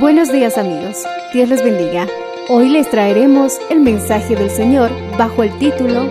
Buenos 0.00 0.32
días 0.32 0.56
amigos, 0.56 1.04
Dios 1.34 1.50
les 1.50 1.62
bendiga. 1.62 2.08
Hoy 2.48 2.70
les 2.70 2.88
traeremos 2.88 3.58
el 3.68 3.80
mensaje 3.80 4.34
del 4.34 4.48
Señor 4.48 4.90
bajo 5.18 5.42
el 5.42 5.58
título 5.58 6.04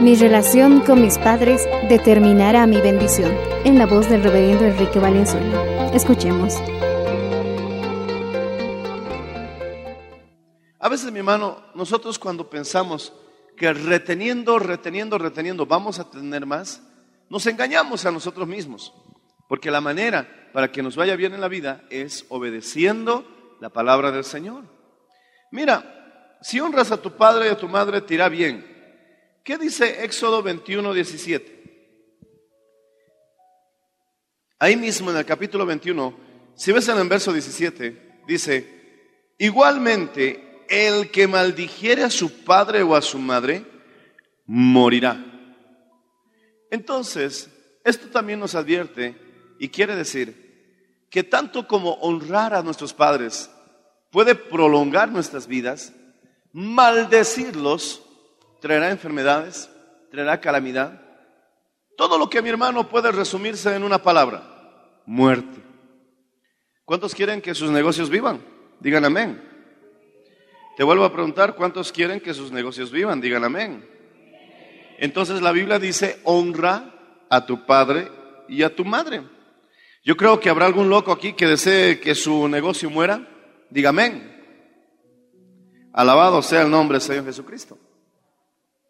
Mi 0.00 0.14
relación 0.14 0.80
con 0.80 1.02
mis 1.02 1.18
padres 1.18 1.68
determinará 1.90 2.66
mi 2.66 2.80
bendición, 2.80 3.30
en 3.66 3.76
la 3.76 3.84
voz 3.84 4.08
del 4.08 4.22
reverendo 4.22 4.64
Enrique 4.64 4.98
Valenzuela. 4.98 5.92
Escuchemos. 5.92 6.54
A 10.78 10.88
veces, 10.88 11.12
mi 11.12 11.18
hermano, 11.18 11.58
nosotros 11.74 12.18
cuando 12.18 12.48
pensamos 12.48 13.12
que 13.54 13.70
reteniendo, 13.74 14.58
reteniendo, 14.58 15.18
reteniendo 15.18 15.66
vamos 15.66 15.98
a 15.98 16.10
tener 16.10 16.46
más, 16.46 16.82
nos 17.28 17.46
engañamos 17.46 18.06
a 18.06 18.10
nosotros 18.10 18.48
mismos. 18.48 18.94
Porque 19.46 19.70
la 19.70 19.82
manera 19.82 20.43
para 20.54 20.70
que 20.70 20.84
nos 20.84 20.94
vaya 20.94 21.16
bien 21.16 21.34
en 21.34 21.40
la 21.40 21.48
vida 21.48 21.82
es 21.90 22.26
obedeciendo 22.28 23.56
la 23.60 23.70
palabra 23.70 24.12
del 24.12 24.22
Señor. 24.22 24.62
Mira, 25.50 26.38
si 26.42 26.60
honras 26.60 26.92
a 26.92 27.02
tu 27.02 27.16
padre 27.16 27.48
y 27.48 27.50
a 27.50 27.58
tu 27.58 27.66
madre, 27.68 28.00
te 28.00 28.14
irá 28.14 28.28
bien. 28.28 28.64
¿Qué 29.42 29.58
dice 29.58 30.04
Éxodo 30.04 30.44
21, 30.44 30.94
17? 30.94 32.04
Ahí 34.60 34.76
mismo 34.76 35.10
en 35.10 35.16
el 35.16 35.24
capítulo 35.24 35.66
21, 35.66 36.16
si 36.54 36.70
ves 36.70 36.86
en 36.86 36.98
el 36.98 37.08
verso 37.08 37.32
17, 37.32 38.20
dice, 38.28 39.32
igualmente 39.38 40.62
el 40.68 41.10
que 41.10 41.26
maldijere 41.26 42.04
a 42.04 42.10
su 42.10 42.44
padre 42.44 42.84
o 42.84 42.94
a 42.94 43.02
su 43.02 43.18
madre, 43.18 43.64
morirá. 44.46 45.18
Entonces, 46.70 47.50
esto 47.82 48.06
también 48.06 48.38
nos 48.38 48.54
advierte 48.54 49.16
y 49.58 49.68
quiere 49.68 49.96
decir 49.96 50.43
que 51.14 51.22
tanto 51.22 51.68
como 51.68 51.92
honrar 52.00 52.54
a 52.54 52.62
nuestros 52.64 52.92
padres 52.92 53.48
puede 54.10 54.34
prolongar 54.34 55.12
nuestras 55.12 55.46
vidas, 55.46 55.92
maldecirlos 56.52 58.02
traerá 58.60 58.90
enfermedades, 58.90 59.70
traerá 60.10 60.40
calamidad. 60.40 61.00
Todo 61.96 62.18
lo 62.18 62.28
que 62.28 62.42
mi 62.42 62.48
hermano 62.48 62.88
puede 62.88 63.12
resumirse 63.12 63.76
en 63.76 63.84
una 63.84 64.02
palabra, 64.02 64.42
muerte. 65.06 65.62
¿Cuántos 66.84 67.14
quieren 67.14 67.40
que 67.40 67.54
sus 67.54 67.70
negocios 67.70 68.10
vivan? 68.10 68.44
Digan 68.80 69.04
amén. 69.04 69.40
Te 70.76 70.82
vuelvo 70.82 71.04
a 71.04 71.12
preguntar, 71.12 71.54
¿cuántos 71.54 71.92
quieren 71.92 72.18
que 72.18 72.34
sus 72.34 72.50
negocios 72.50 72.90
vivan? 72.90 73.20
Digan 73.20 73.44
amén. 73.44 73.88
Entonces 74.98 75.42
la 75.42 75.52
Biblia 75.52 75.78
dice, 75.78 76.18
honra 76.24 76.92
a 77.30 77.46
tu 77.46 77.64
padre 77.66 78.10
y 78.48 78.64
a 78.64 78.74
tu 78.74 78.84
madre. 78.84 79.22
Yo 80.04 80.18
creo 80.18 80.38
que 80.38 80.50
habrá 80.50 80.66
algún 80.66 80.90
loco 80.90 81.12
aquí 81.12 81.32
que 81.32 81.46
desee 81.46 81.98
que 81.98 82.14
su 82.14 82.46
negocio 82.46 82.90
muera. 82.90 83.26
Diga 83.70 83.88
amén. 83.88 84.30
Alabado 85.94 86.42
sea 86.42 86.62
el 86.62 86.70
nombre 86.70 86.98
del 86.98 87.06
Señor 87.06 87.24
Jesucristo. 87.24 87.78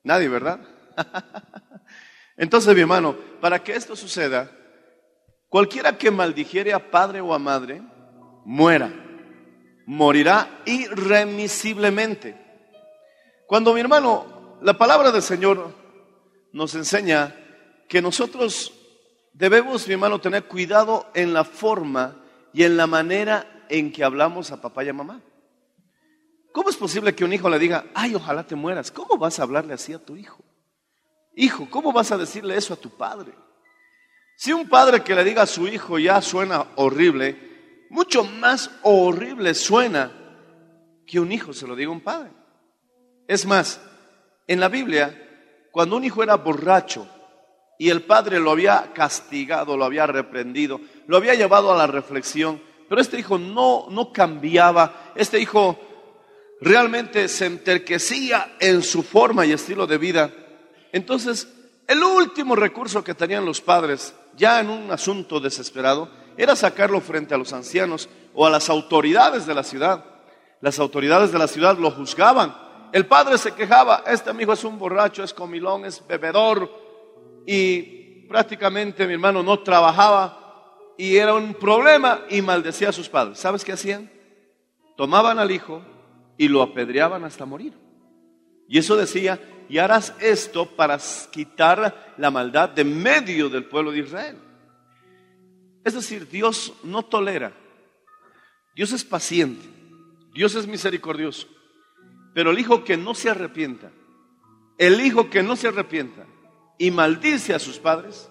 Nadie, 0.03 0.29
¿verdad? 0.29 0.61
Entonces, 2.37 2.75
mi 2.75 2.81
hermano, 2.81 3.15
para 3.41 3.63
que 3.63 3.77
esto 3.77 3.95
suceda, 3.95 4.51
cualquiera 5.49 5.97
que 5.97 6.11
maldijere 6.11 6.73
a 6.73 6.91
padre 6.91 7.21
o 7.21 7.33
a 7.33 7.39
madre, 7.39 7.81
muera. 8.45 8.93
Morirá 9.87 10.63
irremisiblemente. 10.65 12.37
Cuando 13.47 13.73
mi 13.73 13.81
hermano, 13.81 14.59
la 14.63 14.77
palabra 14.77 15.13
del 15.13 15.23
Señor 15.23 15.73
nos 16.53 16.75
enseña 16.75 17.37
que 17.89 18.03
nosotros 18.03 18.73
debemos, 19.35 19.87
mi 19.87 19.95
hermano, 19.95 20.21
tener 20.21 20.45
cuidado 20.45 21.11
en 21.13 21.35
la 21.35 21.45
forma 21.45 22.17
y 22.53 22.63
en 22.63 22.77
la 22.77 22.87
manera 22.87 23.67
en 23.69 23.93
que 23.93 24.05
hablamos 24.05 24.51
a 24.51 24.63
papá 24.63 24.85
y 24.85 24.89
a 24.89 24.95
mamá. 24.95 25.21
¿Cómo 26.53 26.71
es 26.71 26.77
posible 26.77 27.15
que 27.15 27.25
un 27.25 27.33
hijo 27.33 27.51
le 27.51 27.59
diga, 27.59 27.85
ay, 27.95 28.15
ojalá 28.15 28.47
te 28.47 28.55
mueras? 28.55 28.91
¿Cómo 28.93 29.19
vas 29.19 29.39
a 29.39 29.43
hablarle 29.43 29.75
así 29.75 29.93
a 29.93 29.99
tu 29.99 30.17
hijo? 30.17 30.43
Hijo, 31.35 31.69
¿cómo 31.69 31.93
vas 31.93 32.13
a 32.13 32.17
decirle 32.17 32.57
eso 32.57 32.73
a 32.73 32.77
tu 32.77 32.91
padre? 32.91 33.33
Si 34.37 34.53
un 34.53 34.69
padre 34.69 35.03
que 35.03 35.15
le 35.15 35.25
diga 35.25 35.43
a 35.43 35.47
su 35.47 35.67
hijo 35.67 35.99
ya 35.99 36.23
suena 36.23 36.65
horrible, 36.77 37.87
mucho 37.91 38.25
más 38.25 38.71
horrible 38.83 39.53
suena 39.55 40.13
que 41.07 41.19
un 41.19 41.33
hijo 41.33 41.53
se 41.53 41.67
lo 41.67 41.75
diga 41.75 41.91
a 41.91 41.93
un 41.93 42.01
padre. 42.01 42.31
Es 43.27 43.47
más, 43.47 43.81
en 44.47 44.61
la 44.61 44.69
Biblia, 44.69 45.69
cuando 45.73 45.97
un 45.97 46.05
hijo 46.05 46.23
era 46.23 46.37
borracho 46.37 47.09
y 47.79 47.91
el 47.91 48.03
padre 48.03 48.41
lo 48.41 48.51
había 48.51 48.93
castigado, 48.93 49.77
lo 49.77 49.85
había 49.85 50.07
reprendido, 50.07 50.81
lo 51.07 51.17
había 51.17 51.35
llevado 51.35 51.73
a 51.73 51.77
la 51.77 51.87
reflexión, 51.87 52.61
pero 52.89 53.01
este 53.01 53.19
hijo 53.19 53.39
no, 53.39 53.87
no 53.91 54.13
cambiaba, 54.13 55.13
este 55.17 55.41
hijo 55.41 55.79
realmente 56.61 57.29
se 57.29 57.47
enterquecía 57.47 58.57
en 58.61 58.83
su 58.83 59.03
forma 59.03 59.45
y 59.45 59.53
estilo 59.53 59.87
de 59.87 59.99
vida. 59.99 60.31
Entonces, 60.93 61.49
el 61.87 62.03
último 62.03 62.55
recurso 62.55 63.03
que 63.03 63.15
tenían 63.15 63.45
los 63.45 63.61
padres, 63.61 64.15
ya 64.37 64.61
en 64.61 64.71
un 64.71 64.91
asunto 64.91 65.41
desesperado, 65.41 66.09
era 66.37 66.57
sacarlo 66.57 67.01
frente 67.01 67.35
a 67.35 67.39
los 67.39 67.53
ancianos 67.53 68.09
o 68.35 68.47
a 68.47 68.51
las 68.51 68.69
autoridades 68.69 69.47
de 69.47 69.55
la 69.55 69.63
ciudad. 69.63 70.05
Las 70.61 70.79
autoridades 70.79 71.33
de 71.33 71.39
la 71.39 71.49
ciudad 71.49 71.77
lo 71.79 71.91
juzgaban. 71.91 72.57
El 72.93 73.07
padre 73.07 73.39
se 73.39 73.53
quejaba, 73.53 74.05
este 74.07 74.31
amigo 74.31 74.53
es 74.53 74.63
un 74.65 74.79
borracho, 74.79 75.25
es 75.25 75.35
comilón, 75.35 75.85
es 75.85 76.07
bebedor 76.07 76.84
y 77.47 78.27
prácticamente 78.29 79.07
mi 79.07 79.15
hermano 79.15 79.43
no 79.43 79.61
trabajaba 79.61 80.41
y 80.97 81.17
era 81.17 81.35
un 81.35 81.55
problema 81.55 82.23
y 82.31 82.43
maldecía 82.43 82.89
a 82.89 82.93
sus 82.93 83.09
padres. 83.09 83.39
¿Sabes 83.39 83.65
qué 83.65 83.73
hacían? 83.73 84.11
Tomaban 84.97 85.39
al 85.39 85.51
hijo 85.51 85.83
y 86.39 86.49
lo 86.49 86.63
apedreaban 86.63 87.25
hasta 87.25 87.45
morir. 87.45 87.73
Y 88.69 88.79
eso 88.79 88.97
decía, 88.97 89.41
y 89.69 89.79
harás 89.79 90.15
esto 90.21 90.67
para 90.67 90.99
quitar 91.31 92.15
la 92.17 92.31
maldad 92.31 92.71
de 92.71 92.85
medio 92.85 93.49
del 93.49 93.65
pueblo 93.65 93.93
de 93.93 94.01
Israel. 94.01 94.39
Es 95.85 95.95
decir, 95.95 96.29
Dios 96.29 96.73
no 96.83 97.03
tolera, 97.03 97.53
Dios 98.75 98.93
es 98.93 99.05
paciente, 99.05 99.67
Dios 100.33 100.55
es 100.55 100.67
misericordioso, 100.67 101.47
pero 102.35 102.51
el 102.51 102.59
hijo 102.59 102.85
que 102.85 102.97
no 102.97 103.15
se 103.15 103.29
arrepienta, 103.29 103.93
el 104.79 105.01
hijo 105.01 105.29
que 105.29 105.43
no 105.43 105.57
se 105.57 105.69
arrepienta 105.69 106.27
y 106.79 106.91
maldice 106.91 107.55
a 107.55 107.59
sus 107.59 107.79
padres, 107.79 108.31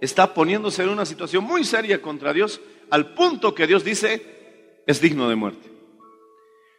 está 0.00 0.34
poniéndose 0.34 0.82
en 0.82 0.90
una 0.90 1.06
situación 1.06 1.44
muy 1.44 1.64
seria 1.64 2.00
contra 2.00 2.32
Dios, 2.32 2.60
al 2.90 3.14
punto 3.14 3.54
que 3.54 3.66
Dios 3.66 3.84
dice, 3.84 4.82
es 4.86 5.00
digno 5.00 5.28
de 5.28 5.36
muerte. 5.36 5.70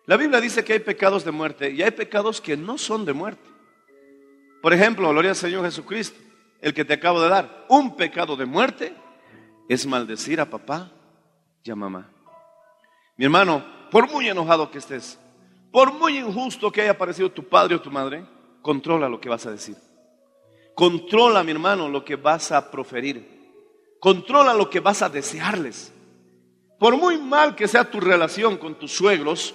La 0.06 0.18
Biblia 0.18 0.42
dice 0.42 0.64
que 0.64 0.74
hay 0.74 0.80
pecados 0.80 1.24
de 1.24 1.32
muerte 1.32 1.70
y 1.70 1.84
hay 1.84 1.92
pecados 1.92 2.42
que 2.42 2.58
no 2.58 2.78
son 2.78 3.06
de 3.06 3.14
muerte. 3.14 3.48
Por 4.62 4.74
ejemplo, 4.74 5.10
gloria 5.10 5.32
al 5.32 5.38
Señor 5.38 5.64
Jesucristo, 5.66 6.20
el 6.62 6.74
que 6.74 6.84
te 6.84 6.94
acabo 6.94 7.22
de 7.22 7.30
dar. 7.30 7.66
Un 7.70 7.96
pecado 7.96 8.36
de 8.36 8.46
muerte 8.46 8.94
es 9.68 9.86
maldecir 9.86 10.42
a 10.42 10.50
papá 10.50 10.92
y 11.64 11.70
a 11.70 11.76
mamá. 11.76 12.10
Mi 13.18 13.26
hermano, 13.26 13.64
por 13.92 14.10
muy 14.12 14.28
enojado 14.28 14.72
que 14.72 14.80
estés, 14.80 15.20
por 15.72 15.94
muy 15.94 16.18
injusto 16.18 16.72
que 16.72 16.82
haya 16.82 16.98
parecido 16.98 17.32
tu 17.32 17.48
padre 17.48 17.76
o 17.76 17.82
tu 17.82 17.92
madre, 17.92 18.26
controla 18.62 19.08
lo 19.08 19.22
que 19.22 19.30
vas 19.30 19.46
a 19.46 19.52
decir. 19.52 19.76
Controla, 20.80 21.44
mi 21.44 21.52
hermano, 21.52 21.90
lo 21.90 22.06
que 22.06 22.16
vas 22.16 22.54
a 22.54 22.72
proferir. 22.72 23.98
Controla 24.00 24.54
lo 24.54 24.70
que 24.70 24.80
vas 24.80 25.02
a 25.02 25.10
desearles. 25.10 25.92
Por 26.80 26.96
muy 26.96 27.18
mal 27.18 27.54
que 27.54 27.68
sea 27.68 27.84
tu 27.84 28.00
relación 28.00 28.56
con 28.56 28.76
tus 28.80 28.94
suegros, 28.94 29.54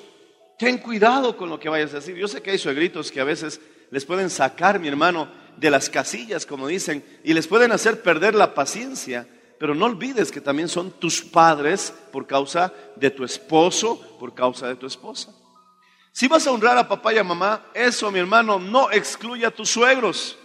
ten 0.59 0.77
cuidado 0.77 1.35
con 1.35 1.49
lo 1.49 1.59
que 1.59 1.71
vayas 1.71 1.93
a 1.93 2.01
decir. 2.01 2.15
Yo 2.15 2.29
sé 2.29 2.43
que 2.43 2.51
hay 2.51 2.59
suegritos 2.59 3.11
que 3.11 3.23
a 3.23 3.25
veces 3.25 3.59
les 3.91 4.05
pueden 4.05 4.29
sacar, 4.29 4.79
mi 4.79 4.89
hermano, 4.89 5.33
de 5.57 5.71
las 5.71 5.89
casillas, 5.89 6.45
como 6.45 6.67
dicen, 6.67 7.03
y 7.25 7.33
les 7.33 7.47
pueden 7.47 7.73
hacer 7.73 8.03
perder 8.03 8.35
la 8.35 8.53
paciencia. 8.53 9.27
Pero 9.59 9.75
no 9.75 9.87
olvides 9.87 10.31
que 10.31 10.43
también 10.43 10.69
son 10.69 10.91
tus 10.91 11.23
padres 11.23 11.95
por 12.13 12.27
causa 12.27 12.71
de 12.97 13.09
tu 13.09 13.25
esposo, 13.25 13.99
por 14.21 14.35
causa 14.35 14.69
de 14.69 14.77
tu 14.77 14.85
esposa. 14.85 15.35
Si 16.13 16.29
vas 16.29 16.47
a 16.47 16.51
honrar 16.51 16.77
a 16.77 16.87
papá 16.87 17.15
y 17.15 17.17
a 17.17 17.25
mamá, 17.25 17.65
eso, 17.73 18.11
mi 18.11 18.19
hermano, 18.19 18.59
no 18.59 18.91
excluye 18.91 19.47
a 19.47 19.51
tus 19.51 19.71
suegros, 19.71 20.37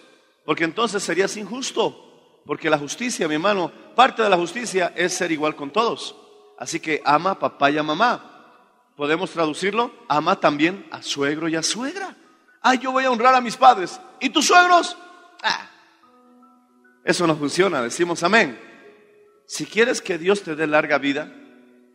porque 0.49 0.63
entonces 0.63 1.03
serías 1.03 1.37
injusto. 1.37 2.41
Porque 2.43 2.71
la 2.71 2.79
justicia, 2.79 3.27
mi 3.27 3.35
hermano, 3.35 3.71
parte 3.95 4.23
de 4.23 4.31
la 4.31 4.35
justicia 4.35 4.91
es 4.95 5.13
ser 5.13 5.31
igual 5.31 5.55
con 5.55 5.69
todos. 5.69 6.15
Así 6.57 6.79
que 6.79 7.03
ama 7.05 7.29
a 7.29 7.39
papá 7.39 7.69
y 7.69 7.77
a 7.77 7.83
mamá. 7.83 8.95
Podemos 8.95 9.29
traducirlo, 9.29 9.93
ama 10.07 10.39
también 10.39 10.87
a 10.89 11.03
suegro 11.03 11.49
y 11.49 11.55
a 11.55 11.61
suegra. 11.61 12.17
Ah, 12.63 12.73
yo 12.73 12.91
voy 12.91 13.03
a 13.03 13.11
honrar 13.11 13.35
a 13.35 13.41
mis 13.41 13.55
padres. 13.55 14.01
¿Y 14.19 14.31
tus 14.31 14.47
suegros? 14.47 14.97
Ah, 15.43 15.69
eso 17.03 17.27
no 17.27 17.35
funciona, 17.35 17.83
decimos 17.83 18.23
amén. 18.23 18.59
Si 19.45 19.67
quieres 19.67 20.01
que 20.01 20.17
Dios 20.17 20.41
te 20.41 20.55
dé 20.55 20.65
larga 20.65 20.97
vida, 20.97 21.31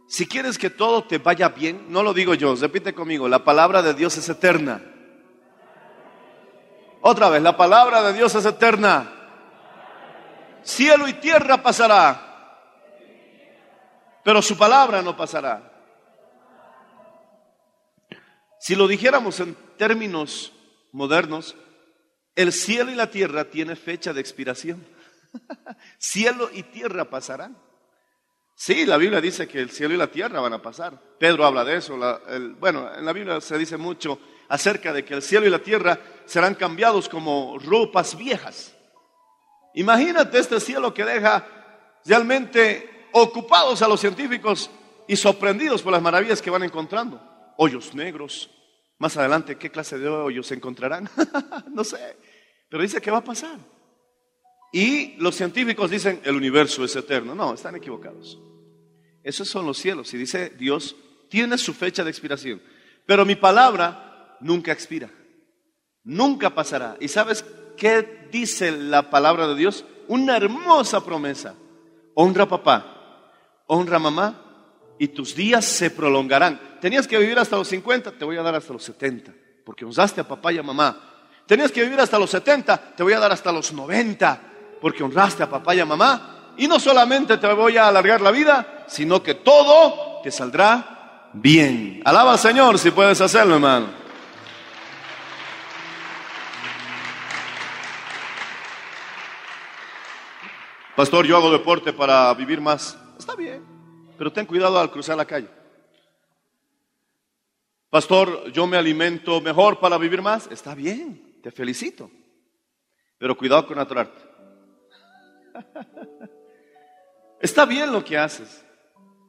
si 0.07 0.29
quieres 0.29 0.59
que 0.59 0.71
todo 0.71 1.03
te 1.03 1.19
vaya 1.19 1.49
bien, 1.49 1.87
no 1.89 2.05
lo 2.05 2.15
digo 2.15 2.35
yo, 2.35 2.55
repite 2.55 2.95
conmigo, 2.95 3.29
la 3.29 3.43
palabra 3.43 3.83
de 3.83 3.95
Dios 3.95 4.17
es 4.17 4.29
eterna. 4.29 4.94
Otra 7.07 7.29
vez, 7.29 7.43
la 7.43 7.55
palabra 7.55 8.03
de 8.03 8.15
Dios 8.15 8.35
es 8.35 8.47
eterna. 8.47 9.13
Cielo 10.63 11.07
y 11.07 11.13
tierra 11.13 11.63
pasará, 11.63 12.59
pero 14.25 14.41
su 14.41 14.57
palabra 14.57 15.03
no 15.03 15.15
pasará. 15.15 15.71
Si 18.59 18.75
lo 18.75 18.89
dijéramos 18.89 19.39
en 19.41 19.55
términos 19.77 20.55
modernos, 20.93 21.55
el 22.37 22.55
cielo 22.55 22.91
y 22.91 22.95
la 22.95 23.11
tierra 23.11 23.51
tiene 23.51 23.77
fecha 23.77 24.15
de 24.15 24.23
expiración. 24.23 24.83
cielo 25.99 26.49
y 26.55 26.63
tierra 26.63 27.05
pasarán. 27.11 27.55
Sí, 28.55 28.87
la 28.87 28.97
Biblia 28.97 29.21
dice 29.21 29.47
que 29.47 29.61
el 29.61 29.71
cielo 29.71 29.93
y 29.93 29.99
la 29.99 30.11
tierra 30.11 30.41
van 30.41 30.55
a 30.55 30.63
pasar. 30.63 30.99
Pedro 31.19 31.45
habla 31.45 31.65
de 31.65 31.77
eso. 31.77 31.99
bueno, 32.59 32.91
en 32.95 33.05
la 33.05 33.13
Biblia 33.13 33.43
se 33.43 33.59
dice 33.59 33.77
mucho 33.77 34.19
acerca 34.49 34.93
de 34.93 35.05
que 35.05 35.15
el 35.15 35.23
cielo 35.23 35.47
y 35.47 35.51
la 35.51 35.59
tierra 35.59 35.99
serán 36.27 36.55
cambiados 36.55 37.09
como 37.09 37.59
ropas 37.59 38.17
viejas. 38.17 38.75
Imagínate 39.75 40.39
este 40.39 40.61
cielo 40.61 40.95
que 40.95 41.05
deja 41.05 41.47
realmente 42.05 43.09
ocupados 43.13 43.83
a 43.83 43.89
los 43.89 44.01
científicos 44.01 44.71
y 45.07 45.17
sorprendidos 45.17 45.83
por 45.83 45.93
las 45.93 46.03
maravillas 46.03 46.41
que 46.41 46.51
van 46.51 46.63
encontrando. 46.63 47.21
Hoyos 47.57 47.95
negros. 47.95 48.51
Más 48.99 49.17
adelante, 49.17 49.57
¿qué 49.57 49.71
clase 49.71 49.99
de 49.99 50.09
hoyos 50.09 50.51
encontrarán? 50.53 51.09
no 51.71 51.85
sé. 51.85 52.17
Pero 52.69 52.83
dice 52.83 53.01
que 53.01 53.11
va 53.11 53.19
a 53.19 53.25
pasar. 53.25 53.59
Y 54.73 55.15
los 55.19 55.37
científicos 55.37 55.91
dicen, 55.91 56.21
el 56.25 56.37
universo 56.37 56.85
es 56.85 56.97
eterno. 56.97 57.35
No, 57.35 57.55
están 57.55 57.77
equivocados. 57.77 58.39
Esos 59.23 59.49
son 59.49 59.67
los 59.67 59.79
cielos. 59.79 60.13
Y 60.15 60.19
dice 60.19 60.51
Dios, 60.51 60.97
tiene 61.29 61.59
su 61.59 61.75
fecha 61.75 62.05
de 62.05 62.11
expiración. 62.11 62.63
Pero 63.07 63.25
mi 63.25 63.37
palabra 63.37 64.14
nunca 64.45 64.73
expira. 64.73 65.11
Nunca 66.05 66.51
pasará. 66.51 66.97
¿Y 67.01 67.09
sabes 67.09 67.45
¿qué 67.77 68.29
dice 68.31 68.71
la 68.71 69.11
palabra 69.11 69.49
de 69.49 69.57
Dios? 69.57 69.85
Una 70.07 70.37
hermosa 70.37 71.03
promesa. 71.03 71.55
Honra 72.15 72.45
a 72.45 72.49
papá, 72.49 73.33
honra 73.67 73.97
a 73.97 74.01
mamá 74.01 74.41
y 74.99 75.09
tus 75.09 75.35
días 75.35 75.65
se 75.65 75.91
prolongarán. 75.91 76.79
Tenías 76.81 77.09
que 77.09 77.19
vivir 77.19 77.39
hasta 77.39 77.57
los 77.57 77.67
50, 77.67 78.13
te 78.13 78.25
voy 78.25 78.37
a 78.37 78.43
dar 78.43 78.55
hasta 78.55 78.73
los 78.73 78.85
70, 78.85 79.33
porque 79.65 79.85
honraste 79.85 80.21
a 80.21 80.29
papá 80.29 80.53
y 80.53 80.59
a 80.59 80.63
mamá. 80.63 81.33
Tenías 81.47 81.73
que 81.73 81.83
vivir 81.83 81.99
hasta 81.99 82.19
los 82.19 82.31
70, 82.31 82.95
te 82.95 83.03
voy 83.03 83.15
a 83.15 83.19
dar 83.19 83.33
hasta 83.33 83.51
los 83.51 83.73
90, 83.73 84.41
porque 84.81 85.03
honraste 85.03 85.43
a 85.43 85.51
papá 85.51 85.75
y 85.75 85.81
a 85.81 85.87
mamá. 85.87 86.55
Y 86.57 86.69
no 86.69 86.79
solamente 86.79 87.39
te 87.39 87.53
voy 87.53 87.77
a 87.77 87.89
alargar 87.89 88.21
la 88.21 88.31
vida, 88.31 88.85
sino 88.87 89.23
que 89.23 89.35
todo 89.35 90.21
te 90.23 90.31
saldrá 90.31 91.31
bien. 91.33 92.01
Alaba 92.05 92.33
al 92.33 92.39
Señor 92.39 92.79
si 92.79 92.93
puedes 92.93 93.21
hacerlo, 93.21 93.55
hermano. 93.55 94.04
Pastor, 100.97 101.27
yo 101.27 101.37
hago 101.37 101.51
deporte 101.51 101.93
para 101.93 102.33
vivir 102.35 102.61
más. 102.61 102.97
Está 103.19 103.35
bien, 103.35 103.65
pero 104.17 104.33
ten 104.33 104.47
cuidado 104.47 104.79
al 104.79 104.93
cruzar 104.93 105.17
la 105.17 105.25
calle. 105.25 105.49
Pastor, 107.91 108.53
yo 108.53 108.67
me 108.67 108.77
alimento 108.77 109.41
mejor 109.41 109.81
para 109.81 109.99
vivir 109.99 110.23
más. 110.23 110.49
Está 110.53 110.75
bien, 110.75 111.41
te 111.43 111.51
felicito. 111.51 112.11
Pero 113.19 113.37
cuidado 113.37 113.67
con 113.67 113.79
atorarte. 113.79 114.23
Está 117.41 117.65
bien 117.65 117.93
lo 117.93 118.05
que 118.05 118.17
haces, 118.17 118.65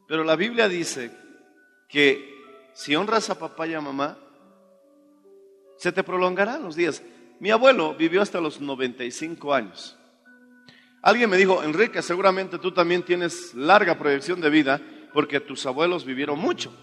pero 0.08 0.24
la 0.24 0.36
Biblia 0.36 0.70
dice 0.70 1.12
que 1.90 2.72
si 2.74 2.96
honras 2.96 3.30
a 3.30 3.40
papá 3.40 3.68
y 3.68 3.74
a 3.74 3.82
mamá, 3.82 4.18
se 5.78 5.92
te 5.92 6.04
prolongarán 6.04 6.64
los 6.64 6.76
días. 6.76 7.02
Mi 7.40 7.52
abuelo 7.52 7.96
vivió 7.96 8.22
hasta 8.22 8.40
los 8.40 8.62
95 8.62 9.54
años. 9.54 9.98
Alguien 11.06 11.30
me 11.30 11.38
dijo, 11.38 11.62
Enrique, 11.62 12.02
seguramente 12.02 12.57
tú 12.57 12.72
también 12.72 13.04
tienes 13.04 13.54
larga 13.54 13.96
proyección 13.96 14.42
de 14.42 14.50
vida 14.50 14.81
porque 15.13 15.40
tus 15.40 15.63
abuelos 15.68 16.04
vivieron 16.04 16.40
mucho. 16.40 16.74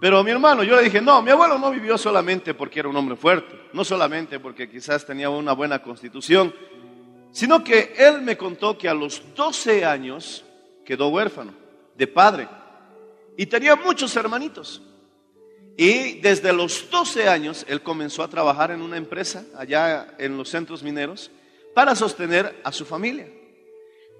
Pero 0.00 0.22
mi 0.22 0.30
hermano, 0.30 0.62
yo 0.62 0.76
le 0.76 0.84
dije, 0.84 1.00
no, 1.00 1.20
mi 1.22 1.32
abuelo 1.32 1.58
no 1.58 1.72
vivió 1.72 1.98
solamente 1.98 2.54
porque 2.54 2.78
era 2.78 2.88
un 2.88 2.94
hombre 2.94 3.16
fuerte, 3.16 3.60
no 3.72 3.84
solamente 3.84 4.38
porque 4.38 4.70
quizás 4.70 5.04
tenía 5.04 5.28
una 5.28 5.54
buena 5.54 5.82
constitución, 5.82 6.54
sino 7.32 7.64
que 7.64 7.94
él 7.98 8.22
me 8.22 8.36
contó 8.36 8.78
que 8.78 8.88
a 8.88 8.94
los 8.94 9.20
12 9.34 9.84
años 9.84 10.44
quedó 10.86 11.08
huérfano 11.08 11.52
de 11.96 12.06
padre 12.06 12.48
y 13.36 13.44
tenía 13.46 13.74
muchos 13.74 14.14
hermanitos. 14.14 14.80
Y 15.76 16.20
desde 16.20 16.52
los 16.52 16.88
12 16.88 17.28
años 17.28 17.66
él 17.68 17.82
comenzó 17.82 18.22
a 18.22 18.28
trabajar 18.28 18.70
en 18.70 18.82
una 18.82 18.96
empresa 18.96 19.44
allá 19.56 20.14
en 20.16 20.36
los 20.36 20.48
centros 20.48 20.84
mineros 20.84 21.32
para 21.74 21.96
sostener 21.96 22.60
a 22.62 22.70
su 22.70 22.84
familia. 22.84 23.26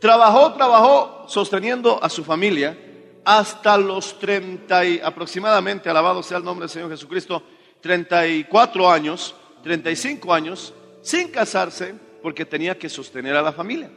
Trabajó, 0.00 0.52
trabajó 0.52 1.24
sosteniendo 1.28 2.02
a 2.02 2.08
su 2.08 2.22
familia 2.24 2.76
hasta 3.24 3.76
los 3.76 4.18
30 4.18 4.84
y 4.86 5.00
aproximadamente, 5.00 5.90
alabado 5.90 6.22
sea 6.22 6.38
el 6.38 6.44
nombre 6.44 6.64
del 6.64 6.70
Señor 6.70 6.90
Jesucristo, 6.90 7.42
34 7.80 8.90
años, 8.90 9.34
35 9.62 10.32
años, 10.32 10.72
sin 11.02 11.28
casarse 11.28 11.94
porque 12.22 12.44
tenía 12.44 12.78
que 12.78 12.88
sostener 12.88 13.36
a 13.36 13.42
la 13.42 13.52
familia. 13.52 13.90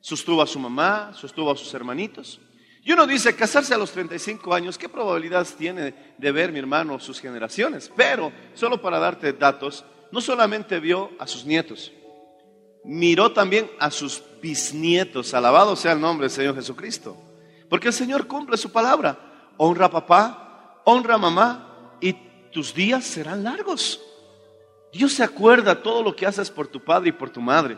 Sostuvo 0.00 0.42
a 0.42 0.46
su 0.46 0.58
mamá, 0.58 1.12
sostuvo 1.14 1.50
a 1.50 1.56
sus 1.56 1.72
hermanitos. 1.74 2.40
Y 2.82 2.92
uno 2.92 3.06
dice, 3.06 3.36
casarse 3.36 3.74
a 3.74 3.78
los 3.78 3.90
35 3.92 4.54
años, 4.54 4.78
¿qué 4.78 4.88
probabilidades 4.88 5.54
tiene 5.54 5.94
de 6.16 6.32
ver, 6.32 6.50
mi 6.50 6.58
hermano, 6.58 6.98
sus 6.98 7.20
generaciones? 7.20 7.92
Pero, 7.94 8.32
solo 8.54 8.80
para 8.80 8.98
darte 8.98 9.34
datos, 9.34 9.84
no 10.10 10.20
solamente 10.20 10.80
vio 10.80 11.10
a 11.18 11.26
sus 11.26 11.44
nietos, 11.44 11.92
miró 12.84 13.32
también 13.32 13.70
a 13.78 13.90
sus 13.90 14.22
bisnietos. 14.40 15.34
Alabado 15.34 15.76
sea 15.76 15.92
el 15.92 16.00
nombre 16.00 16.26
del 16.26 16.34
Señor 16.34 16.54
Jesucristo. 16.54 17.16
Porque 17.68 17.88
el 17.88 17.94
Señor 17.94 18.26
cumple 18.26 18.56
su 18.56 18.72
palabra. 18.72 19.18
Honra 19.56 19.90
papá, 19.90 20.80
honra 20.84 21.18
mamá 21.18 21.96
y 22.00 22.14
tus 22.52 22.74
días 22.74 23.04
serán 23.04 23.44
largos. 23.44 24.00
Dios 24.92 25.12
se 25.12 25.22
acuerda 25.22 25.82
todo 25.82 26.02
lo 26.02 26.16
que 26.16 26.26
haces 26.26 26.50
por 26.50 26.66
tu 26.66 26.82
padre 26.82 27.10
y 27.10 27.12
por 27.12 27.30
tu 27.30 27.40
madre. 27.40 27.76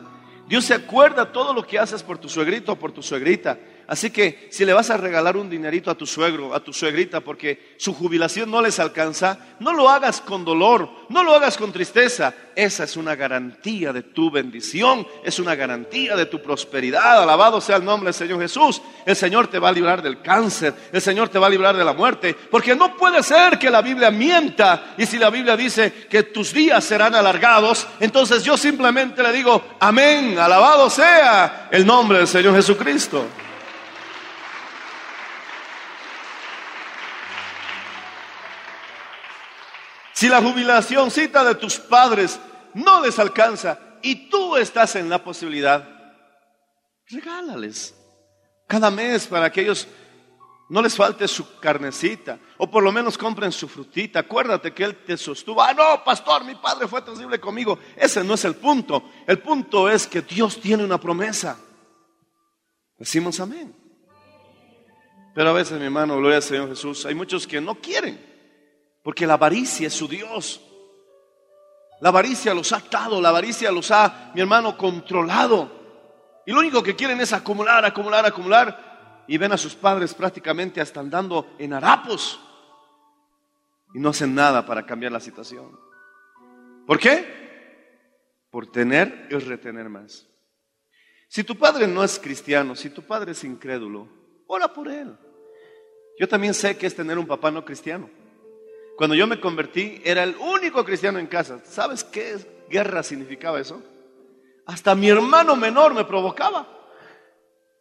Dios 0.48 0.64
se 0.64 0.74
acuerda 0.74 1.30
todo 1.30 1.52
lo 1.52 1.66
que 1.66 1.78
haces 1.78 2.02
por 2.02 2.18
tu 2.18 2.28
suegrito 2.28 2.72
o 2.72 2.76
por 2.76 2.92
tu 2.92 3.02
suegrita. 3.02 3.58
Así 3.86 4.10
que 4.10 4.48
si 4.50 4.64
le 4.64 4.72
vas 4.72 4.90
a 4.90 4.96
regalar 4.96 5.36
un 5.36 5.50
dinerito 5.50 5.90
a 5.90 5.94
tu 5.94 6.06
suegro, 6.06 6.54
a 6.54 6.60
tu 6.60 6.72
suegrita, 6.72 7.20
porque 7.20 7.74
su 7.76 7.92
jubilación 7.92 8.50
no 8.50 8.62
les 8.62 8.78
alcanza, 8.78 9.38
no 9.60 9.72
lo 9.72 9.88
hagas 9.88 10.20
con 10.20 10.44
dolor, 10.44 10.88
no 11.08 11.22
lo 11.22 11.34
hagas 11.34 11.56
con 11.56 11.72
tristeza. 11.72 12.32
Esa 12.54 12.84
es 12.84 12.96
una 12.96 13.14
garantía 13.14 13.92
de 13.92 14.02
tu 14.02 14.30
bendición, 14.30 15.06
es 15.24 15.38
una 15.38 15.54
garantía 15.54 16.16
de 16.16 16.26
tu 16.26 16.40
prosperidad. 16.40 17.22
Alabado 17.22 17.60
sea 17.60 17.76
el 17.76 17.84
nombre 17.84 18.08
del 18.08 18.14
Señor 18.14 18.40
Jesús. 18.40 18.80
El 19.04 19.16
Señor 19.16 19.48
te 19.48 19.58
va 19.58 19.70
a 19.70 19.72
librar 19.72 20.02
del 20.02 20.22
cáncer, 20.22 20.74
el 20.92 21.00
Señor 21.00 21.28
te 21.28 21.38
va 21.38 21.48
a 21.48 21.50
librar 21.50 21.76
de 21.76 21.84
la 21.84 21.92
muerte, 21.92 22.34
porque 22.50 22.76
no 22.76 22.96
puede 22.96 23.22
ser 23.22 23.58
que 23.58 23.70
la 23.70 23.82
Biblia 23.82 24.10
mienta. 24.10 24.94
Y 24.96 25.06
si 25.06 25.18
la 25.18 25.30
Biblia 25.30 25.56
dice 25.56 25.92
que 26.08 26.22
tus 26.22 26.52
días 26.52 26.84
serán 26.84 27.14
alargados, 27.14 27.86
entonces 28.00 28.42
yo 28.44 28.56
simplemente 28.56 29.22
le 29.22 29.32
digo, 29.32 29.62
amén, 29.80 30.38
alabado 30.38 30.88
sea 30.88 31.68
el 31.70 31.84
nombre 31.84 32.18
del 32.18 32.28
Señor 32.28 32.54
Jesucristo. 32.54 33.26
Si 40.22 40.28
la 40.28 40.40
jubilación 40.40 41.10
cita 41.10 41.42
de 41.42 41.56
tus 41.56 41.80
padres 41.80 42.38
no 42.74 43.02
les 43.02 43.18
alcanza 43.18 43.76
y 44.02 44.28
tú 44.28 44.56
estás 44.56 44.94
en 44.94 45.08
la 45.08 45.24
posibilidad, 45.24 45.84
regálales 47.08 47.92
cada 48.68 48.88
mes 48.92 49.26
para 49.26 49.50
que 49.50 49.62
ellos 49.62 49.88
no 50.68 50.80
les 50.80 50.94
falte 50.94 51.26
su 51.26 51.58
carnecita 51.58 52.38
o 52.58 52.70
por 52.70 52.84
lo 52.84 52.92
menos 52.92 53.18
compren 53.18 53.50
su 53.50 53.66
frutita. 53.66 54.20
Acuérdate 54.20 54.72
que 54.72 54.84
Él 54.84 54.98
te 55.04 55.16
sostuvo. 55.16 55.60
Ah, 55.60 55.74
no, 55.74 56.04
pastor, 56.04 56.44
mi 56.44 56.54
padre 56.54 56.86
fue 56.86 57.02
terrible 57.02 57.40
conmigo. 57.40 57.80
Ese 57.96 58.22
no 58.22 58.34
es 58.34 58.44
el 58.44 58.54
punto. 58.54 59.02
El 59.26 59.40
punto 59.40 59.90
es 59.90 60.06
que 60.06 60.22
Dios 60.22 60.60
tiene 60.60 60.84
una 60.84 61.00
promesa. 61.00 61.58
Decimos 62.96 63.40
amén. 63.40 63.74
Pero 65.34 65.50
a 65.50 65.52
veces, 65.52 65.80
mi 65.80 65.86
hermano, 65.86 66.16
gloria 66.16 66.36
al 66.36 66.44
Señor 66.44 66.68
Jesús, 66.68 67.06
hay 67.06 67.16
muchos 67.16 67.44
que 67.44 67.60
no 67.60 67.74
quieren. 67.74 68.31
Porque 69.02 69.26
la 69.26 69.34
avaricia 69.34 69.88
es 69.88 69.92
su 69.92 70.06
Dios. 70.08 70.60
La 72.00 72.08
avaricia 72.08 72.54
los 72.54 72.72
ha 72.72 72.78
atado, 72.78 73.20
la 73.20 73.28
avaricia 73.28 73.70
los 73.70 73.90
ha, 73.90 74.32
mi 74.34 74.40
hermano, 74.40 74.76
controlado. 74.76 75.70
Y 76.46 76.52
lo 76.52 76.58
único 76.58 76.82
que 76.82 76.96
quieren 76.96 77.20
es 77.20 77.32
acumular, 77.32 77.84
acumular, 77.84 78.26
acumular. 78.26 79.24
Y 79.28 79.38
ven 79.38 79.52
a 79.52 79.56
sus 79.56 79.74
padres 79.74 80.12
prácticamente 80.14 80.80
hasta 80.80 81.00
andando 81.00 81.54
en 81.58 81.72
harapos. 81.72 82.40
Y 83.94 84.00
no 84.00 84.08
hacen 84.08 84.34
nada 84.34 84.66
para 84.66 84.84
cambiar 84.84 85.12
la 85.12 85.20
situación. 85.20 85.78
¿Por 86.86 86.98
qué? 86.98 88.46
Por 88.50 88.70
tener 88.70 89.28
y 89.30 89.34
retener 89.36 89.88
más. 89.88 90.26
Si 91.28 91.44
tu 91.44 91.56
padre 91.56 91.86
no 91.86 92.02
es 92.04 92.18
cristiano, 92.18 92.74
si 92.74 92.90
tu 92.90 93.02
padre 93.02 93.32
es 93.32 93.44
incrédulo, 93.44 94.08
ora 94.48 94.72
por 94.72 94.88
él. 94.88 95.16
Yo 96.18 96.28
también 96.28 96.52
sé 96.52 96.76
que 96.76 96.86
es 96.86 96.94
tener 96.94 97.18
un 97.18 97.26
papá 97.26 97.50
no 97.50 97.64
cristiano. 97.64 98.10
Cuando 98.96 99.14
yo 99.14 99.26
me 99.26 99.40
convertí, 99.40 100.00
era 100.04 100.22
el 100.22 100.36
único 100.36 100.84
cristiano 100.84 101.18
en 101.18 101.26
casa. 101.26 101.60
¿Sabes 101.64 102.04
qué 102.04 102.36
guerra 102.68 103.02
significaba 103.02 103.60
eso? 103.60 103.82
Hasta 104.66 104.94
mi 104.94 105.08
hermano 105.08 105.56
menor 105.56 105.94
me 105.94 106.04
provocaba. 106.04 106.66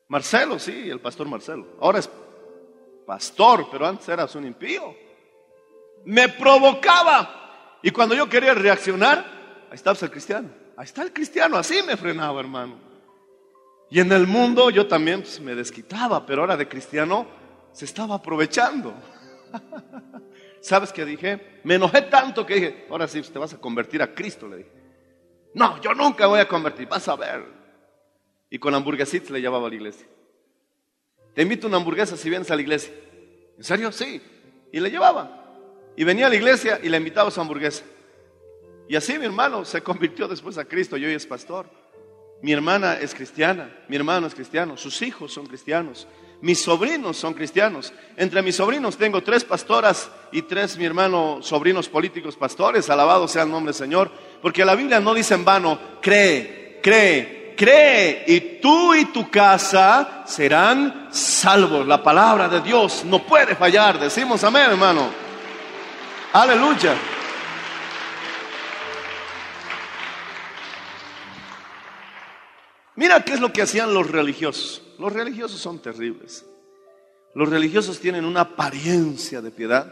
Marcelo, 0.07 0.59
sí, 0.59 0.89
el 0.89 0.99
pastor 0.99 1.27
Marcelo. 1.27 1.67
Ahora 1.79 1.99
es 1.99 2.09
pastor, 3.05 3.67
pero 3.71 3.87
antes 3.87 4.07
eras 4.09 4.35
un 4.35 4.45
impío. 4.45 4.95
Me 6.05 6.29
provocaba. 6.29 7.77
Y 7.81 7.91
cuando 7.91 8.15
yo 8.15 8.27
quería 8.27 8.53
reaccionar, 8.53 9.19
ahí 9.69 9.75
estaba 9.75 9.97
el 10.01 10.11
cristiano. 10.11 10.49
Ahí 10.77 10.85
está 10.85 11.03
el 11.03 11.13
cristiano, 11.13 11.57
así 11.57 11.81
me 11.83 11.97
frenaba, 11.97 12.39
hermano. 12.39 12.75
Y 13.89 13.99
en 13.99 14.11
el 14.11 14.25
mundo 14.25 14.69
yo 14.69 14.87
también 14.87 15.21
pues, 15.21 15.39
me 15.39 15.53
desquitaba, 15.53 16.25
pero 16.25 16.41
ahora 16.41 16.57
de 16.57 16.67
cristiano 16.67 17.27
se 17.73 17.85
estaba 17.85 18.15
aprovechando. 18.15 18.93
¿Sabes 20.61 20.93
qué 20.93 21.03
dije? 21.03 21.59
Me 21.63 21.75
enojé 21.75 22.03
tanto 22.03 22.45
que 22.45 22.55
dije, 22.55 22.85
ahora 22.89 23.07
sí, 23.07 23.21
te 23.21 23.39
vas 23.39 23.53
a 23.53 23.57
convertir 23.57 24.01
a 24.01 24.13
Cristo, 24.13 24.47
le 24.47 24.57
dije. 24.57 24.71
No, 25.53 25.81
yo 25.81 25.93
nunca 25.93 26.27
voy 26.27 26.39
a 26.39 26.47
convertir, 26.47 26.87
vas 26.87 27.07
a 27.07 27.15
ver. 27.15 27.43
Y 28.49 28.59
con 28.59 28.73
hamburguesitas 28.73 29.31
le 29.31 29.41
llevaba 29.41 29.67
a 29.67 29.69
la 29.69 29.75
iglesia. 29.75 30.07
Te 31.33 31.41
invito 31.41 31.67
a 31.67 31.69
una 31.69 31.77
hamburguesa 31.77 32.15
si 32.15 32.29
vienes 32.29 32.51
a 32.51 32.55
la 32.55 32.61
iglesia. 32.61 32.93
¿En 33.57 33.63
serio? 33.63 33.91
Sí. 33.91 34.21
Y 34.71 34.79
le 34.79 34.91
llevaba. 34.91 35.41
Y 35.95 36.03
venía 36.03 36.27
a 36.27 36.29
la 36.29 36.35
iglesia 36.35 36.79
y 36.81 36.89
le 36.89 36.97
invitaba 36.97 37.29
a 37.29 37.31
su 37.31 37.41
hamburguesa. 37.41 37.83
Y 38.87 38.95
así 38.95 39.17
mi 39.17 39.25
hermano 39.25 39.65
se 39.65 39.81
convirtió 39.81 40.27
después 40.27 40.57
a 40.57 40.65
Cristo 40.65 40.97
y 40.97 41.05
hoy 41.05 41.13
es 41.13 41.25
pastor. 41.25 41.69
Mi 42.41 42.51
hermana 42.53 42.95
es 42.95 43.13
cristiana, 43.13 43.73
mi 43.87 43.95
hermano 43.95 44.27
es 44.27 44.33
cristiano, 44.35 44.75
sus 44.75 45.01
hijos 45.01 45.31
son 45.31 45.45
cristianos. 45.45 46.07
Mis 46.41 46.59
sobrinos 46.59 47.17
son 47.17 47.35
cristianos. 47.35 47.93
Entre 48.17 48.41
mis 48.41 48.55
sobrinos 48.55 48.97
tengo 48.97 49.21
tres 49.21 49.43
pastoras 49.43 50.09
y 50.31 50.41
tres, 50.41 50.75
mi 50.75 50.85
hermano, 50.85 51.39
sobrinos 51.41 51.87
políticos 51.87 52.35
pastores. 52.35 52.89
Alabado 52.89 53.27
sea 53.27 53.43
el 53.43 53.51
nombre 53.51 53.71
del 53.73 53.79
Señor. 53.79 54.11
Porque 54.41 54.65
la 54.65 54.73
Biblia 54.73 54.99
no 54.99 55.13
dice 55.13 55.35
en 55.35 55.45
vano, 55.45 55.79
cree, 56.01 56.79
cree, 56.81 57.53
cree. 57.55 58.23
Y 58.25 58.59
tú 58.59 58.95
y 58.95 59.05
tu 59.05 59.29
casa 59.29 60.23
serán 60.25 61.09
salvos. 61.11 61.85
La 61.85 62.01
palabra 62.01 62.49
de 62.49 62.61
Dios 62.61 63.03
no 63.05 63.19
puede 63.19 63.55
fallar. 63.55 63.99
Decimos 63.99 64.43
amén, 64.43 64.71
hermano. 64.71 65.09
Aleluya. 66.33 66.95
Mira 72.95 73.23
qué 73.23 73.33
es 73.33 73.39
lo 73.39 73.53
que 73.53 73.61
hacían 73.61 73.93
los 73.93 74.09
religiosos. 74.09 74.80
Los 75.01 75.13
religiosos 75.13 75.59
son 75.59 75.79
terribles. 75.79 76.45
Los 77.33 77.49
religiosos 77.49 77.99
tienen 77.99 78.23
una 78.23 78.41
apariencia 78.41 79.41
de 79.41 79.49
piedad, 79.49 79.91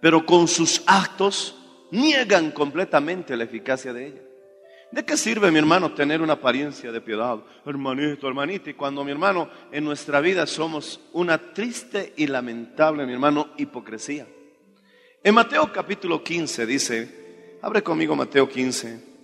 pero 0.00 0.26
con 0.26 0.48
sus 0.48 0.82
actos 0.84 1.54
niegan 1.92 2.50
completamente 2.50 3.36
la 3.36 3.44
eficacia 3.44 3.92
de 3.92 4.06
ella. 4.08 4.22
¿De 4.90 5.04
qué 5.04 5.16
sirve, 5.16 5.52
mi 5.52 5.60
hermano, 5.60 5.94
tener 5.94 6.22
una 6.22 6.32
apariencia 6.32 6.90
de 6.90 7.00
piedad? 7.00 7.38
Hermanito, 7.64 8.26
hermanita, 8.26 8.68
y 8.68 8.74
cuando, 8.74 9.04
mi 9.04 9.12
hermano, 9.12 9.48
en 9.70 9.84
nuestra 9.84 10.20
vida 10.20 10.44
somos 10.48 10.98
una 11.12 11.52
triste 11.54 12.12
y 12.16 12.26
lamentable, 12.26 13.06
mi 13.06 13.12
hermano, 13.12 13.50
hipocresía. 13.58 14.26
En 15.22 15.34
Mateo 15.36 15.72
capítulo 15.72 16.24
15 16.24 16.66
dice, 16.66 17.58
abre 17.62 17.80
conmigo 17.80 18.16
Mateo 18.16 18.48
15. 18.48 19.15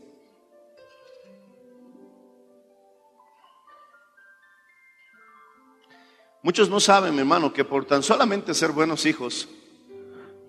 Muchos 6.42 6.68
no 6.68 6.80
saben, 6.80 7.14
mi 7.14 7.20
hermano, 7.20 7.52
que 7.52 7.64
por 7.64 7.84
tan 7.84 8.02
solamente 8.02 8.52
ser 8.52 8.72
buenos 8.72 9.06
hijos, 9.06 9.48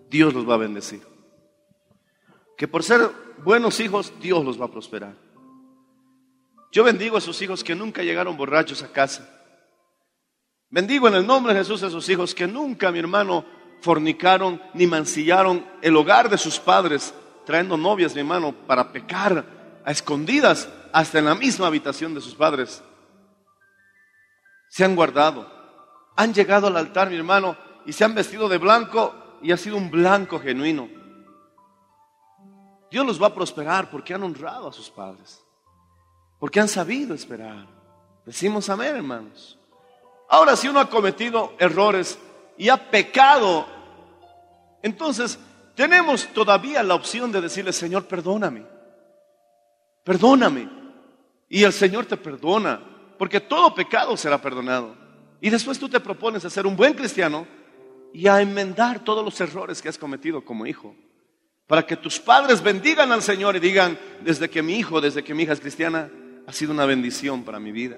Dios 0.09 0.33
los 0.33 0.49
va 0.49 0.55
a 0.55 0.57
bendecir. 0.57 1.01
Que 2.57 2.67
por 2.67 2.83
ser 2.83 3.11
buenos 3.43 3.79
hijos, 3.79 4.11
Dios 4.19 4.43
los 4.43 4.59
va 4.59 4.65
a 4.65 4.71
prosperar. 4.71 5.15
Yo 6.71 6.83
bendigo 6.83 7.17
a 7.17 7.21
sus 7.21 7.39
hijos 7.43 7.63
que 7.63 7.75
nunca 7.75 8.01
llegaron 8.01 8.35
borrachos 8.35 8.81
a 8.81 8.91
casa. 8.91 9.29
Bendigo 10.71 11.07
en 11.07 11.13
el 11.13 11.27
nombre 11.27 11.53
de 11.53 11.59
Jesús 11.59 11.83
a 11.83 11.91
sus 11.91 12.09
hijos 12.09 12.33
que 12.33 12.47
nunca, 12.47 12.91
mi 12.91 12.97
hermano, 12.97 13.45
fornicaron 13.81 14.59
ni 14.73 14.87
mancillaron 14.87 15.63
el 15.83 15.95
hogar 15.95 16.27
de 16.27 16.39
sus 16.39 16.59
padres, 16.59 17.13
trayendo 17.45 17.77
novias, 17.77 18.15
mi 18.15 18.21
hermano, 18.21 18.51
para 18.65 18.91
pecar 18.91 19.45
a 19.85 19.91
escondidas 19.91 20.67
hasta 20.91 21.19
en 21.19 21.25
la 21.25 21.35
misma 21.35 21.67
habitación 21.67 22.15
de 22.15 22.21
sus 22.21 22.33
padres. 22.33 22.81
Se 24.69 24.83
han 24.83 24.95
guardado 24.95 25.52
han 26.15 26.33
llegado 26.33 26.67
al 26.67 26.77
altar, 26.77 27.09
mi 27.09 27.15
hermano, 27.15 27.57
y 27.85 27.93
se 27.93 28.03
han 28.03 28.15
vestido 28.15 28.47
de 28.47 28.57
blanco 28.57 29.13
y 29.41 29.51
ha 29.51 29.57
sido 29.57 29.77
un 29.77 29.89
blanco 29.89 30.39
genuino. 30.39 30.87
Dios 32.89 33.05
los 33.05 33.21
va 33.21 33.27
a 33.27 33.33
prosperar 33.33 33.89
porque 33.89 34.13
han 34.13 34.23
honrado 34.23 34.67
a 34.67 34.73
sus 34.73 34.89
padres, 34.89 35.43
porque 36.39 36.59
han 36.59 36.67
sabido 36.67 37.15
esperar. 37.15 37.65
Decimos 38.25 38.69
amén, 38.69 38.95
hermanos. 38.95 39.59
Ahora, 40.29 40.55
si 40.55 40.67
uno 40.67 40.79
ha 40.79 40.89
cometido 40.89 41.53
errores 41.57 42.17
y 42.57 42.69
ha 42.69 42.77
pecado, 42.77 43.65
entonces 44.81 45.39
tenemos 45.75 46.27
todavía 46.27 46.83
la 46.83 46.95
opción 46.95 47.31
de 47.31 47.41
decirle, 47.41 47.73
Señor, 47.73 48.05
perdóname, 48.05 48.65
perdóname. 50.03 50.69
Y 51.49 51.63
el 51.63 51.73
Señor 51.73 52.05
te 52.05 52.17
perdona, 52.17 52.81
porque 53.17 53.39
todo 53.39 53.75
pecado 53.75 54.15
será 54.15 54.39
perdonado. 54.39 55.02
Y 55.43 55.49
después 55.49 55.77
tú 55.77 55.89
te 55.89 55.99
propones 55.99 56.45
a 56.45 56.49
ser 56.49 56.65
un 56.65 56.77
buen 56.77 56.93
cristiano 56.93 57.45
y 58.13 58.27
a 58.27 58.39
enmendar 58.39 59.03
todos 59.03 59.25
los 59.25 59.41
errores 59.41 59.81
que 59.81 59.89
has 59.89 59.97
cometido 59.97 60.45
como 60.45 60.65
hijo. 60.65 60.95
Para 61.67 61.85
que 61.85 61.97
tus 61.97 62.17
padres 62.17 62.63
bendigan 62.63 63.11
al 63.11 63.21
Señor 63.21 63.57
y 63.57 63.59
digan, 63.59 63.99
desde 64.21 64.49
que 64.49 64.63
mi 64.63 64.77
hijo, 64.77 65.01
desde 65.01 65.21
que 65.21 65.33
mi 65.33 65.43
hija 65.43 65.51
es 65.51 65.59
cristiana, 65.59 66.09
ha 66.47 66.53
sido 66.53 66.71
una 66.71 66.85
bendición 66.85 67.43
para 67.43 67.59
mi 67.59 67.73
vida. 67.73 67.97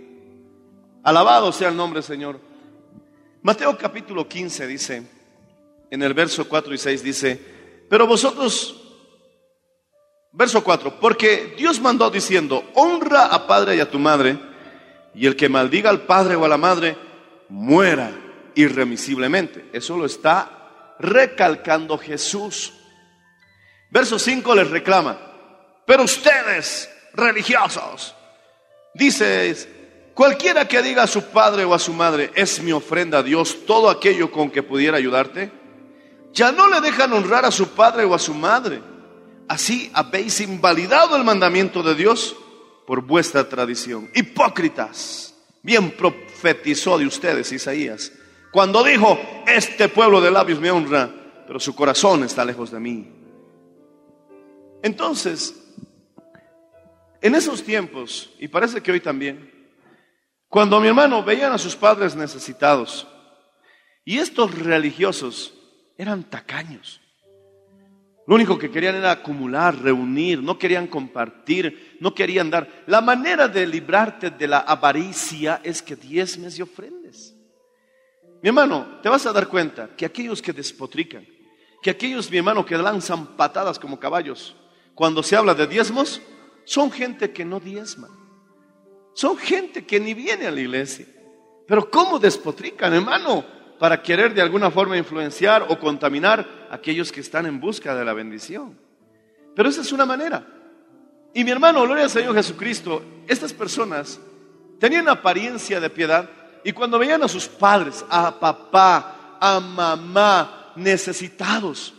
Alabado 1.04 1.52
sea 1.52 1.70
el 1.70 1.78
nombre 1.78 2.00
del 2.00 2.08
Señor. 2.08 2.40
Mateo 3.44 3.78
capítulo 3.78 4.28
15 4.28 4.66
dice, 4.66 5.04
en 5.92 6.02
el 6.02 6.16
verso 6.16 6.50
4 6.50 6.74
y 6.74 6.78
6 6.80 7.04
dice, 7.04 7.40
pero 7.88 8.08
vosotros, 8.08 8.98
verso 10.32 10.64
4, 10.64 11.00
porque 11.00 11.54
Dios 11.56 11.80
mandó 11.80 12.10
diciendo, 12.10 12.64
honra 12.74 13.28
a 13.28 13.46
padre 13.46 13.76
y 13.76 13.82
a 13.82 13.92
tu 13.92 14.00
madre, 14.00 14.36
y 15.14 15.28
el 15.28 15.36
que 15.36 15.48
maldiga 15.48 15.92
al 15.92 16.08
padre 16.08 16.36
o 16.36 16.44
a 16.44 16.48
la 16.48 16.58
madre, 16.58 17.06
muera 17.50 18.12
irremisiblemente. 18.56 19.70
Eso 19.74 19.98
lo 19.98 20.06
está 20.06 20.96
recalcando 21.00 21.98
Jesús. 21.98 22.74
Verso 23.90 24.20
5 24.20 24.56
les 24.56 24.70
reclama, 24.70 25.18
pero 25.86 26.04
ustedes, 26.04 26.90
religiosos, 27.14 28.16
dice, 28.94 30.12
cualquiera 30.14 30.68
que 30.68 30.82
diga 30.82 31.04
a 31.04 31.08
su 31.08 31.24
padre 31.26 31.64
o 31.64 31.74
a 31.74 31.80
su 31.80 31.94
madre, 31.94 32.32
es 32.36 32.62
mi 32.62 32.72
ofrenda 32.72 33.20
a 33.20 33.24
Dios, 33.24 33.66
todo 33.66 33.90
aquello 33.90 34.32
con 34.32 34.50
que 34.50 34.64
pudiera 34.64 34.98
ayudarte, 34.98 35.52
ya 36.34 36.52
no 36.52 36.68
le 36.68 36.82
dejan 36.82 37.14
honrar 37.14 37.46
a 37.46 37.52
su 37.52 37.70
padre 37.70 38.04
o 38.04 38.14
a 38.14 38.20
su 38.20 38.34
madre. 38.34 38.82
Así 39.48 39.90
habéis 39.94 40.42
invalidado 40.42 41.16
el 41.16 41.24
mandamiento 41.24 41.84
de 41.84 41.96
Dios 41.96 42.36
por 42.86 43.02
vuestra 43.02 43.48
tradición. 43.48 44.10
Hipócritas, 44.14 45.34
bien 45.62 45.92
profetizó 46.36 46.98
de 46.98 47.08
ustedes 47.08 47.52
Isaías, 47.52 48.12
cuando 48.52 48.84
dijo, 48.84 49.18
este 49.48 49.90
pueblo 49.90 50.22
de 50.22 50.32
labios 50.32 50.60
me 50.60 50.70
honra, 50.70 51.10
pero 51.48 51.60
su 51.60 51.74
corazón 51.76 52.24
está 52.24 52.44
lejos 52.44 52.72
de 52.72 52.80
mí. 52.80 53.12
Entonces, 54.84 55.56
en 57.22 57.36
esos 57.36 57.64
tiempos, 57.64 58.34
y 58.38 58.48
parece 58.48 58.82
que 58.82 58.92
hoy 58.92 59.00
también, 59.00 59.52
cuando 60.48 60.80
mi 60.80 60.88
hermano 60.88 61.24
veían 61.24 61.52
a 61.54 61.58
sus 61.58 61.76
padres 61.76 62.16
necesitados, 62.16 63.08
y 64.04 64.20
estos 64.20 64.54
religiosos 64.58 65.54
eran 65.98 66.24
tacaños, 66.24 67.02
lo 68.28 68.36
único 68.36 68.58
que 68.58 68.72
querían 68.72 68.96
era 68.96 69.12
acumular, 69.12 69.80
reunir, 69.80 70.42
no 70.42 70.58
querían 70.58 70.88
compartir, 70.88 71.98
no 72.00 72.16
querían 72.16 72.50
dar. 72.50 72.84
La 72.88 73.00
manera 73.00 73.48
de 73.48 73.68
librarte 73.68 74.32
de 74.32 74.48
la 74.48 74.60
avaricia 74.60 75.62
es 75.64 75.82
que 75.82 75.96
diezmes 75.96 76.58
y 76.58 76.64
ofrendes. 76.64 77.36
Mi 78.42 78.50
hermano, 78.50 79.00
te 79.04 79.10
vas 79.10 79.26
a 79.28 79.34
dar 79.34 79.48
cuenta 79.48 79.90
que 79.96 80.06
aquellos 80.06 80.42
que 80.42 80.54
despotrican, 80.54 81.26
que 81.84 81.92
aquellos, 81.92 82.30
mi 82.32 82.38
hermano, 82.38 82.66
que 82.66 82.78
lanzan 82.78 83.38
patadas 83.38 83.78
como 83.78 84.00
caballos, 84.00 84.56
cuando 84.96 85.22
se 85.22 85.36
habla 85.36 85.54
de 85.54 85.68
diezmos, 85.68 86.20
son 86.64 86.92
gente 86.92 87.32
que 87.32 87.46
no 87.46 87.60
diezma. 87.60 88.10
Son 89.14 89.38
gente 89.38 89.86
que 89.86 90.00
ni 90.00 90.16
viene 90.16 90.48
a 90.48 90.52
la 90.52 90.62
iglesia. 90.62 91.06
Pero 91.68 91.90
¿cómo 91.92 92.18
despotrican, 92.18 92.94
hermano? 92.94 93.46
Para 93.80 94.02
querer 94.02 94.34
de 94.34 94.42
alguna 94.42 94.72
forma 94.72 94.98
influenciar 94.98 95.66
o 95.68 95.78
contaminar 95.78 96.68
a 96.70 96.76
aquellos 96.76 97.12
que 97.12 97.22
están 97.22 97.46
en 97.46 97.60
busca 97.60 97.96
de 97.96 98.06
la 98.06 98.14
bendición. 98.14 98.78
Pero 99.56 99.70
esa 99.70 99.82
es 99.82 99.92
una 99.92 100.06
manera. 100.06 100.46
Y 101.34 101.44
mi 101.44 101.52
hermano, 101.52 101.84
gloria 101.84 102.06
al 102.06 102.10
Señor 102.10 102.34
Jesucristo, 102.36 103.04
estas 103.28 103.52
personas 103.54 104.20
tenían 104.80 105.10
apariencia 105.10 105.80
de 105.80 105.90
piedad 105.90 106.30
y 106.64 106.72
cuando 106.72 106.98
veían 106.98 107.24
a 107.24 107.28
sus 107.28 107.48
padres, 107.48 108.06
a 108.10 108.40
papá, 108.40 109.38
a 109.40 109.60
mamá, 109.60 110.74
necesitados, 110.76 111.94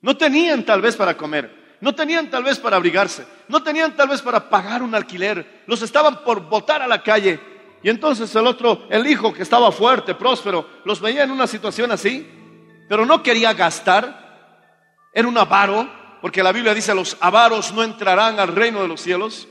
no 0.00 0.16
tenían 0.16 0.64
tal 0.64 0.80
vez 0.80 0.96
para 0.96 1.16
comer, 1.16 1.76
no 1.80 1.94
tenían 1.94 2.30
tal 2.30 2.44
vez 2.44 2.58
para 2.58 2.76
abrigarse, 2.76 3.26
no 3.48 3.62
tenían 3.62 3.96
tal 3.96 4.08
vez 4.08 4.22
para 4.22 4.48
pagar 4.48 4.82
un 4.82 4.94
alquiler, 4.94 5.64
los 5.66 5.82
estaban 5.82 6.22
por 6.24 6.40
botar 6.48 6.80
a 6.80 6.86
la 6.86 7.02
calle. 7.02 7.40
Y 7.86 7.88
entonces 7.88 8.34
el 8.34 8.48
otro, 8.48 8.82
el 8.90 9.06
hijo 9.06 9.32
que 9.32 9.44
estaba 9.44 9.70
fuerte, 9.70 10.16
próspero, 10.16 10.68
los 10.84 11.00
veía 11.00 11.22
en 11.22 11.30
una 11.30 11.46
situación 11.46 11.92
así, 11.92 12.28
pero 12.88 13.06
no 13.06 13.22
quería 13.22 13.54
gastar, 13.54 15.06
era 15.14 15.28
un 15.28 15.38
avaro, 15.38 15.88
porque 16.20 16.42
la 16.42 16.50
Biblia 16.50 16.74
dice 16.74 16.92
los 16.96 17.16
avaros 17.20 17.72
no 17.72 17.84
entrarán 17.84 18.40
al 18.40 18.48
reino 18.48 18.82
de 18.82 18.88
los 18.88 19.00
cielos. 19.00 19.46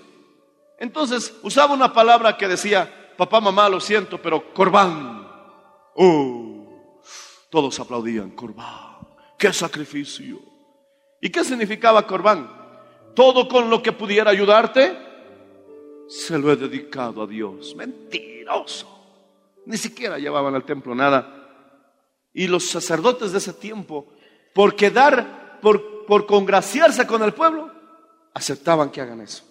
Entonces 0.77 1.33
usaba 1.43 1.73
una 1.73 1.93
palabra 1.93 2.35
que 2.35 2.49
decía, 2.49 3.13
papá, 3.17 3.39
mamá, 3.39 3.69
lo 3.69 3.79
siento, 3.79 4.21
pero 4.21 4.53
corbán. 4.53 5.31
Oh, 5.95 6.91
todos 7.49 7.79
aplaudían, 7.79 8.31
corbán, 8.31 8.97
qué 9.39 9.53
sacrificio. 9.53 10.41
¿Y 11.21 11.29
qué 11.29 11.41
significaba 11.45 12.05
corbán? 12.05 12.51
Todo 13.15 13.47
con 13.47 13.69
lo 13.69 13.81
que 13.81 13.93
pudiera 13.93 14.29
ayudarte, 14.29 15.04
se 16.07 16.37
lo 16.37 16.51
he 16.51 16.55
dedicado 16.55 17.23
a 17.23 17.27
Dios. 17.27 17.75
Mentiroso. 17.75 18.87
Ni 19.65 19.77
siquiera 19.77 20.17
llevaban 20.17 20.55
al 20.55 20.63
templo 20.63 20.93
nada. 20.93 21.49
Y 22.33 22.47
los 22.47 22.69
sacerdotes 22.69 23.31
de 23.31 23.37
ese 23.37 23.53
tiempo, 23.53 24.07
por 24.53 24.75
quedar, 24.75 25.59
por, 25.61 26.05
por 26.05 26.25
congraciarse 26.25 27.07
con 27.07 27.23
el 27.23 27.33
pueblo, 27.33 27.71
aceptaban 28.33 28.89
que 28.89 29.01
hagan 29.01 29.21
eso. 29.21 29.43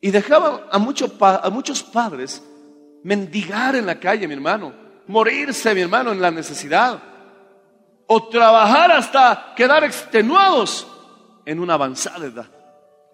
Y 0.00 0.10
dejaban 0.10 0.62
a, 0.70 0.78
mucho 0.78 1.12
a 1.20 1.48
muchos 1.50 1.82
padres 1.82 2.42
mendigar 3.02 3.76
en 3.76 3.86
la 3.86 3.98
calle, 3.98 4.26
mi 4.26 4.34
hermano, 4.34 4.74
morirse, 5.06 5.74
mi 5.74 5.82
hermano, 5.82 6.12
en 6.12 6.20
la 6.20 6.30
necesidad, 6.30 7.00
o 8.06 8.28
trabajar 8.28 8.92
hasta 8.92 9.54
quedar 9.56 9.84
extenuados 9.84 10.86
en 11.44 11.60
una 11.60 11.74
avanzada 11.74 12.26
edad. 12.26 12.46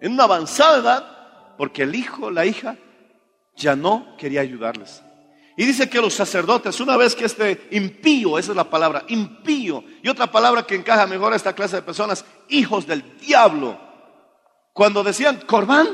En 0.01 0.13
una 0.13 0.23
avanzada 0.23 0.77
edad, 0.79 1.12
porque 1.57 1.83
el 1.83 1.95
hijo, 1.95 2.31
la 2.31 2.45
hija, 2.45 2.77
ya 3.55 3.75
no 3.75 4.15
quería 4.17 4.41
ayudarles. 4.41 5.03
Y 5.55 5.65
dice 5.65 5.87
que 5.89 6.01
los 6.01 6.13
sacerdotes, 6.13 6.79
una 6.79 6.97
vez 6.97 7.15
que 7.15 7.25
este 7.25 7.67
impío, 7.71 8.39
esa 8.39 8.51
es 8.51 8.55
la 8.55 8.69
palabra, 8.69 9.05
impío, 9.07 9.83
y 10.01 10.09
otra 10.09 10.31
palabra 10.31 10.63
que 10.63 10.75
encaja 10.75 11.05
mejor 11.05 11.33
a 11.33 11.35
esta 11.35 11.53
clase 11.53 11.75
de 11.75 11.81
personas, 11.83 12.25
hijos 12.49 12.87
del 12.87 13.17
diablo, 13.19 13.79
cuando 14.73 15.03
decían 15.03 15.41
corbán, 15.45 15.87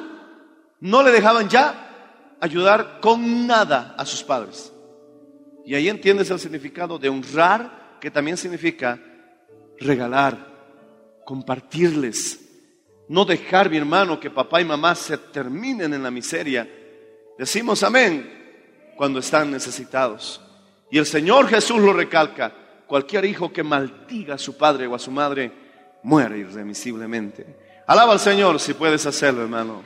no 0.80 1.04
le 1.04 1.12
dejaban 1.12 1.50
ya 1.50 2.38
ayudar 2.40 3.00
con 3.02 3.46
nada 3.46 3.96
a 3.98 4.06
sus 4.06 4.24
padres. 4.24 4.72
Y 5.66 5.76
ahí 5.76 5.90
entiendes 5.90 6.32
el 6.32 6.40
significado 6.40 6.98
de 6.98 7.10
honrar, 7.10 7.98
que 8.00 8.10
también 8.10 8.38
significa 8.38 8.98
regalar, 9.78 10.38
compartirles, 11.26 12.49
no 13.10 13.26
dejar, 13.26 13.72
mi 13.72 13.78
hermano, 13.78 14.20
que 14.20 14.30
papá 14.30 14.62
y 14.62 14.66
mamá 14.66 14.94
se 14.94 15.18
terminen 15.18 15.94
en 15.96 16.04
la 16.04 16.12
miseria. 16.12 16.70
Decimos 17.38 17.82
amén 17.82 18.94
cuando 18.96 19.20
están 19.20 19.50
necesitados. 19.50 20.40
Y 20.92 21.00
el 21.00 21.08
Señor 21.08 21.48
Jesús 21.48 21.80
lo 21.82 21.92
recalca, 21.92 22.54
cualquier 22.86 23.26
hijo 23.26 23.52
que 23.52 23.64
maldiga 23.64 24.36
a 24.36 24.38
su 24.38 24.56
padre 24.58 24.86
o 24.86 24.94
a 24.94 25.00
su 25.00 25.10
madre 25.10 25.52
muere 26.04 26.38
irremisiblemente. 26.38 27.48
Alaba 27.88 28.14
al 28.14 28.20
Señor 28.20 28.60
si 28.60 28.76
puedes 28.76 29.04
hacerlo, 29.08 29.42
hermano. 29.42 29.84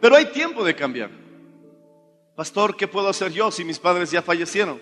Pero 0.00 0.16
hay 0.16 0.26
tiempo 0.26 0.64
de 0.64 0.74
cambiar. 0.74 1.25
Pastor, 2.36 2.76
¿qué 2.76 2.86
puedo 2.86 3.08
hacer 3.08 3.32
yo 3.32 3.50
si 3.50 3.64
mis 3.64 3.78
padres 3.78 4.10
ya 4.10 4.20
fallecieron? 4.20 4.80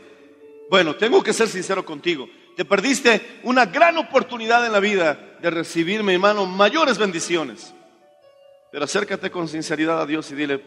Bueno, 0.68 0.96
tengo 0.96 1.22
que 1.22 1.32
ser 1.32 1.48
sincero 1.48 1.84
contigo. 1.84 2.28
Te 2.56 2.64
perdiste 2.64 3.40
una 3.44 3.66
gran 3.66 3.96
oportunidad 3.96 4.66
en 4.66 4.72
la 4.72 4.80
vida 4.80 5.38
de 5.40 5.50
recibir, 5.50 6.02
mi 6.02 6.14
hermano, 6.14 6.46
mayores 6.46 6.98
bendiciones. 6.98 7.72
Pero 8.72 8.84
acércate 8.84 9.30
con 9.30 9.46
sinceridad 9.46 10.00
a 10.00 10.06
Dios 10.06 10.30
y 10.32 10.34
dile, 10.34 10.58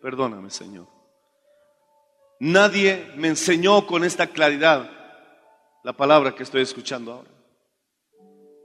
perdóname, 0.00 0.50
Señor. 0.50 0.86
Nadie 2.38 3.12
me 3.16 3.28
enseñó 3.28 3.86
con 3.86 4.04
esta 4.04 4.28
claridad 4.28 4.90
la 5.82 5.92
palabra 5.92 6.34
que 6.34 6.44
estoy 6.44 6.62
escuchando 6.62 7.12
ahora. 7.12 7.30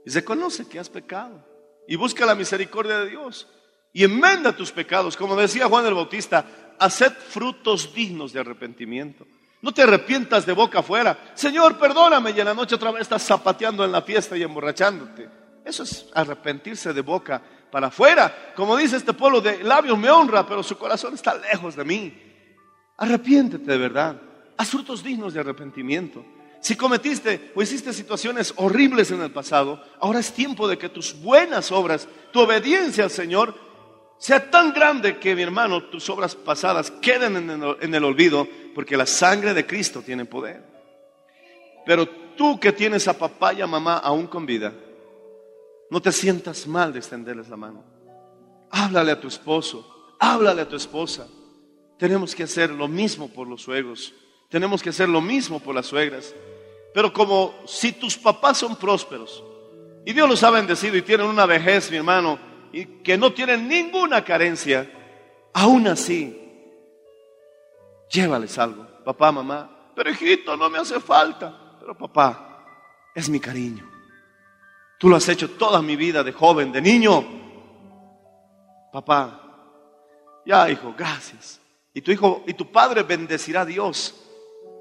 Y 0.04 0.10
reconoce 0.10 0.68
que 0.68 0.78
has 0.78 0.88
pecado. 0.88 1.44
Y 1.88 1.96
busca 1.96 2.26
la 2.26 2.34
misericordia 2.34 2.98
de 2.98 3.10
Dios. 3.10 3.48
Y 3.92 4.04
enmenda 4.04 4.54
tus 4.54 4.70
pecados. 4.70 5.16
Como 5.16 5.34
decía 5.36 5.66
Juan 5.66 5.86
el 5.86 5.94
Bautista, 5.94 6.44
haced 6.78 7.12
frutos 7.12 7.94
dignos 7.94 8.32
de 8.32 8.40
arrepentimiento. 8.40 9.26
No 9.60 9.72
te 9.72 9.82
arrepientas 9.82 10.44
de 10.44 10.52
boca 10.52 10.80
afuera. 10.80 11.32
Señor, 11.34 11.78
perdóname. 11.78 12.32
Y 12.32 12.40
en 12.40 12.46
la 12.46 12.54
noche 12.54 12.74
otra 12.74 12.90
vez 12.90 13.02
estás 13.02 13.22
zapateando 13.22 13.84
en 13.84 13.92
la 13.92 14.02
fiesta 14.02 14.36
y 14.36 14.42
emborrachándote. 14.42 15.28
Eso 15.64 15.84
es 15.84 16.06
arrepentirse 16.12 16.92
de 16.92 17.00
boca 17.00 17.40
para 17.70 17.86
afuera. 17.86 18.52
Como 18.56 18.76
dice 18.76 18.96
este 18.96 19.12
pueblo, 19.12 19.40
de 19.40 19.62
labios 19.62 19.96
me 19.96 20.10
honra, 20.10 20.46
pero 20.46 20.62
su 20.62 20.76
corazón 20.76 21.14
está 21.14 21.36
lejos 21.36 21.76
de 21.76 21.84
mí. 21.84 22.12
Arrepiéntete 22.96 23.70
de 23.70 23.78
verdad. 23.78 24.20
Haz 24.56 24.68
frutos 24.68 25.02
dignos 25.02 25.32
de 25.32 25.40
arrepentimiento. 25.40 26.24
Si 26.60 26.76
cometiste 26.76 27.52
o 27.56 27.62
hiciste 27.62 27.92
situaciones 27.92 28.54
horribles 28.56 29.10
en 29.10 29.22
el 29.22 29.32
pasado, 29.32 29.82
ahora 30.00 30.20
es 30.20 30.32
tiempo 30.32 30.68
de 30.68 30.78
que 30.78 30.88
tus 30.88 31.20
buenas 31.20 31.72
obras, 31.72 32.08
tu 32.32 32.40
obediencia 32.40 33.04
al 33.04 33.10
Señor, 33.10 33.54
sea 34.22 34.52
tan 34.52 34.72
grande 34.72 35.18
que, 35.18 35.34
mi 35.34 35.42
hermano, 35.42 35.82
tus 35.82 36.08
obras 36.08 36.36
pasadas 36.36 36.92
queden 36.92 37.36
en 37.36 37.94
el, 37.94 38.04
olvido, 38.04 38.46
porque 38.72 38.96
la 38.96 39.04
sangre 39.04 39.52
de 39.52 39.66
Cristo 39.66 40.00
tiene 40.00 40.24
poder. 40.24 40.62
Pero 41.84 42.08
tú 42.36 42.60
que 42.60 42.70
tienes 42.70 43.08
a 43.08 43.18
papá 43.18 43.52
y 43.52 43.62
a 43.62 43.66
mamá 43.66 43.96
aún 43.96 44.28
con 44.28 44.46
vida, 44.46 44.72
no 45.90 46.00
te 46.00 46.12
sientas 46.12 46.68
mal 46.68 46.92
de 46.92 47.00
extenderles 47.00 47.48
la 47.48 47.56
mano. 47.56 47.82
Háblale 48.70 49.10
a 49.10 49.20
tu 49.20 49.26
esposo, 49.26 50.14
háblale 50.20 50.62
a 50.62 50.68
tu 50.68 50.76
esposa. 50.76 51.26
Tenemos 51.98 52.32
que 52.32 52.44
hacer 52.44 52.70
lo 52.70 52.86
mismo 52.86 53.26
por 53.26 53.48
los 53.48 53.62
suegros, 53.62 54.14
tenemos 54.48 54.84
que 54.84 54.90
hacer 54.90 55.08
lo 55.08 55.20
mismo 55.20 55.58
por 55.58 55.74
las 55.74 55.86
suegras. 55.86 56.32
Pero 56.94 57.12
como 57.12 57.56
si 57.66 57.90
tus 57.90 58.16
papás 58.16 58.58
son 58.58 58.76
prósperos 58.76 59.42
y 60.06 60.12
Dios 60.12 60.28
los 60.28 60.44
ha 60.44 60.50
bendecido 60.50 60.96
y 60.96 61.02
tienen 61.02 61.26
una 61.26 61.44
vejez, 61.44 61.90
mi 61.90 61.96
hermano, 61.96 62.51
y 62.72 62.84
que 63.02 63.18
no 63.18 63.32
tienen 63.32 63.68
ninguna 63.68 64.24
carencia, 64.24 64.90
aún 65.52 65.86
así, 65.86 66.38
llévales 68.10 68.58
algo. 68.58 68.86
Papá, 69.04 69.32
mamá, 69.32 69.90
pero 69.94 70.10
hijito, 70.10 70.56
no 70.56 70.70
me 70.70 70.78
hace 70.78 71.00
falta. 71.00 71.76
Pero 71.78 71.96
papá, 71.96 72.64
es 73.14 73.28
mi 73.28 73.40
cariño. 73.40 73.88
Tú 74.98 75.08
lo 75.08 75.16
has 75.16 75.28
hecho 75.28 75.50
toda 75.50 75.82
mi 75.82 75.96
vida 75.96 76.22
de 76.22 76.32
joven, 76.32 76.70
de 76.70 76.80
niño. 76.80 77.24
Papá, 78.92 79.40
ya 80.46 80.70
hijo, 80.70 80.94
gracias. 80.96 81.60
Y 81.92 82.00
tu 82.00 82.12
hijo 82.12 82.44
y 82.46 82.54
tu 82.54 82.70
padre 82.70 83.02
bendecirá 83.02 83.62
a 83.62 83.66
Dios 83.66 84.14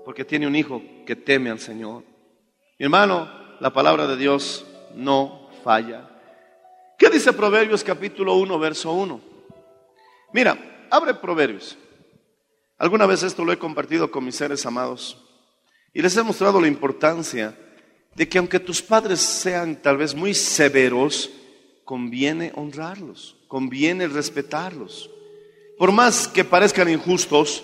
porque 0.06 0.26
tiene 0.26 0.48
un 0.48 0.56
hijo 0.56 0.82
que 1.06 1.16
teme 1.16 1.50
al 1.50 1.60
Señor. 1.60 2.04
Mi 2.78 2.86
hermano, 2.86 3.30
la 3.60 3.74
palabra 3.74 4.08
de 4.08 4.18
Dios 4.18 4.66
no 4.96 5.50
falla. 5.64 6.11
¿Qué 7.02 7.10
dice 7.10 7.34
Proverbios 7.34 7.84
capítulo 7.84 8.36
1, 8.36 8.60
verso 8.60 8.94
1? 8.94 9.20
Mira, 10.34 10.86
abre 10.92 11.16
Proverbios. 11.16 11.76
Alguna 12.78 13.08
vez 13.08 13.24
esto 13.24 13.44
lo 13.44 13.52
he 13.52 13.58
compartido 13.58 14.12
con 14.12 14.24
mis 14.24 14.36
seres 14.36 14.64
amados 14.68 15.18
y 15.96 16.02
les 16.04 16.16
he 16.16 16.22
mostrado 16.22 16.62
la 16.62 16.68
importancia 16.68 17.58
de 18.14 18.30
que 18.30 18.38
aunque 18.38 18.60
tus 18.60 18.84
padres 18.84 19.20
sean 19.20 19.82
tal 19.82 19.98
vez 19.98 20.14
muy 20.14 20.36
severos, 20.36 21.32
conviene 21.86 22.52
honrarlos, 22.54 23.36
conviene 23.48 24.08
respetarlos. 24.08 25.10
Por 25.80 25.92
más 25.92 26.28
que 26.28 26.44
parezcan 26.44 26.88
injustos, 26.88 27.64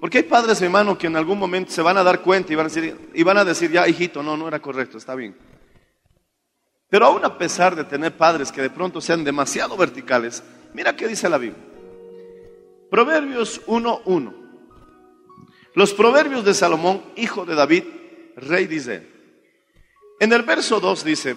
porque 0.00 0.18
hay 0.18 0.24
padres, 0.24 0.62
hermano, 0.62 0.96
que 0.96 1.08
en 1.08 1.16
algún 1.16 1.40
momento 1.40 1.72
se 1.72 1.82
van 1.82 1.96
a 1.96 2.04
dar 2.04 2.22
cuenta 2.22 2.52
y 2.52 2.54
van 2.54 2.66
a 2.66 2.68
decir, 2.68 3.10
y 3.12 3.22
van 3.24 3.38
a 3.38 3.44
decir 3.44 3.72
ya, 3.72 3.88
hijito, 3.88 4.22
no, 4.22 4.36
no 4.36 4.46
era 4.46 4.62
correcto, 4.62 4.98
está 4.98 5.16
bien. 5.16 5.36
Pero 6.92 7.06
aún 7.06 7.24
a 7.24 7.38
pesar 7.38 7.74
de 7.74 7.84
tener 7.84 8.18
padres 8.18 8.52
que 8.52 8.60
de 8.60 8.68
pronto 8.68 9.00
sean 9.00 9.24
demasiado 9.24 9.78
verticales, 9.78 10.42
mira 10.74 10.94
qué 10.94 11.08
dice 11.08 11.26
la 11.26 11.38
Biblia. 11.38 11.64
Proverbios 12.90 13.64
1.1. 13.66 14.34
Los 15.72 15.94
proverbios 15.94 16.44
de 16.44 16.52
Salomón, 16.52 17.02
hijo 17.16 17.46
de 17.46 17.54
David, 17.54 17.84
rey 18.36 18.66
dice. 18.66 19.06
En 20.20 20.34
el 20.34 20.42
verso 20.42 20.80
2 20.80 21.02
dice, 21.02 21.36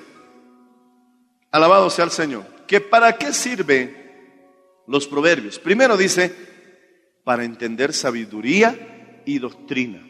alabado 1.51 1.89
sea 1.89 2.03
el 2.03 2.11
Señor, 2.11 2.43
que 2.67 2.81
para 2.81 3.17
qué 3.17 3.31
sirve 3.31 4.83
los 4.87 5.07
proverbios. 5.07 5.57
Primero 5.57 5.95
dice, 5.95 6.35
para 7.23 7.45
entender 7.45 7.93
sabiduría 7.93 9.21
y 9.23 9.39
doctrina. 9.39 10.05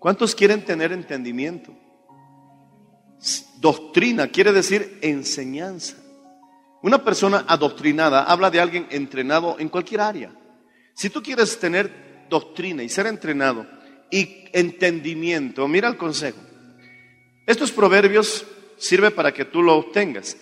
¿Cuántos 0.00 0.34
quieren 0.34 0.64
tener 0.64 0.90
entendimiento? 0.90 1.72
Doctrina 3.58 4.28
quiere 4.28 4.52
decir 4.52 4.98
enseñanza. 5.02 5.96
Una 6.82 7.02
persona 7.02 7.44
adoctrinada 7.48 8.22
habla 8.24 8.50
de 8.50 8.60
alguien 8.60 8.86
entrenado 8.90 9.56
en 9.58 9.68
cualquier 9.68 10.00
área. 10.00 10.32
Si 10.94 11.10
tú 11.10 11.22
quieres 11.22 11.58
tener 11.58 12.26
doctrina 12.28 12.82
y 12.82 12.88
ser 12.88 13.06
entrenado 13.06 13.66
y 14.10 14.44
entendimiento, 14.52 15.66
mira 15.66 15.88
el 15.88 15.96
consejo. 15.96 16.38
Estos 17.46 17.72
proverbios 17.72 18.44
sirven 18.76 19.12
para 19.12 19.32
que 19.32 19.44
tú 19.44 19.62
lo 19.62 19.74
obtengas. 19.76 20.36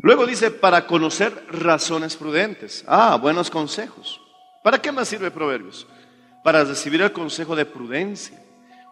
Luego 0.00 0.26
dice, 0.26 0.50
para 0.50 0.86
conocer 0.86 1.46
razones 1.48 2.16
prudentes. 2.16 2.84
Ah, 2.86 3.16
buenos 3.16 3.48
consejos. 3.48 4.20
¿Para 4.62 4.80
qué 4.80 4.92
más 4.92 5.08
sirve 5.08 5.30
proverbios? 5.30 5.86
Para 6.42 6.64
recibir 6.64 7.00
el 7.00 7.12
consejo 7.12 7.56
de 7.56 7.64
prudencia, 7.64 8.38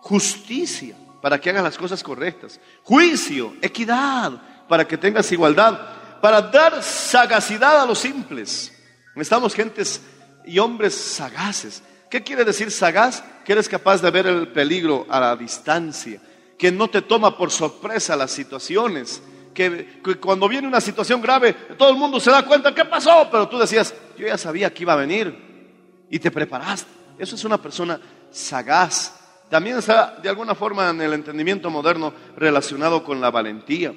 justicia, 0.00 0.96
para 1.22 1.40
que 1.40 1.48
hagas 1.48 1.62
las 1.62 1.78
cosas 1.78 2.02
correctas, 2.02 2.60
juicio, 2.82 3.56
equidad, 3.62 4.32
para 4.68 4.86
que 4.86 4.98
tengas 4.98 5.30
igualdad, 5.30 5.78
para 6.20 6.42
dar 6.42 6.82
sagacidad 6.82 7.80
a 7.80 7.86
los 7.86 8.00
simples. 8.00 8.76
Estamos 9.14 9.54
gentes 9.54 10.02
y 10.44 10.58
hombres 10.58 10.94
sagaces. 10.94 11.82
¿Qué 12.10 12.22
quiere 12.22 12.44
decir 12.44 12.70
sagaz? 12.70 13.22
Que 13.44 13.52
eres 13.52 13.68
capaz 13.68 14.02
de 14.02 14.10
ver 14.10 14.26
el 14.26 14.48
peligro 14.48 15.06
a 15.08 15.20
la 15.20 15.36
distancia, 15.36 16.20
que 16.58 16.72
no 16.72 16.90
te 16.90 17.02
toma 17.02 17.38
por 17.38 17.50
sorpresa 17.52 18.16
las 18.16 18.32
situaciones, 18.32 19.22
que, 19.54 20.00
que, 20.04 20.16
cuando 20.16 20.48
viene 20.48 20.66
una 20.66 20.80
situación 20.80 21.20
grave 21.20 21.52
todo 21.76 21.90
el 21.90 21.96
mundo 21.96 22.18
se 22.18 22.30
da 22.30 22.44
cuenta 22.44 22.74
qué 22.74 22.84
pasó, 22.84 23.28
pero 23.30 23.48
tú 23.48 23.58
decías, 23.58 23.94
yo 24.16 24.26
ya 24.26 24.38
sabía 24.38 24.72
que 24.72 24.82
iba 24.82 24.94
a 24.94 24.96
venir 24.96 26.04
y 26.10 26.18
te 26.18 26.30
preparaste. 26.30 26.90
Eso 27.18 27.36
es 27.36 27.44
una 27.44 27.60
persona 27.60 28.00
sagaz. 28.30 29.21
También 29.52 29.76
está 29.76 30.16
de 30.22 30.30
alguna 30.30 30.54
forma 30.54 30.88
en 30.88 31.02
el 31.02 31.12
entendimiento 31.12 31.68
moderno 31.68 32.14
relacionado 32.38 33.04
con 33.04 33.20
la 33.20 33.30
valentía. 33.30 33.92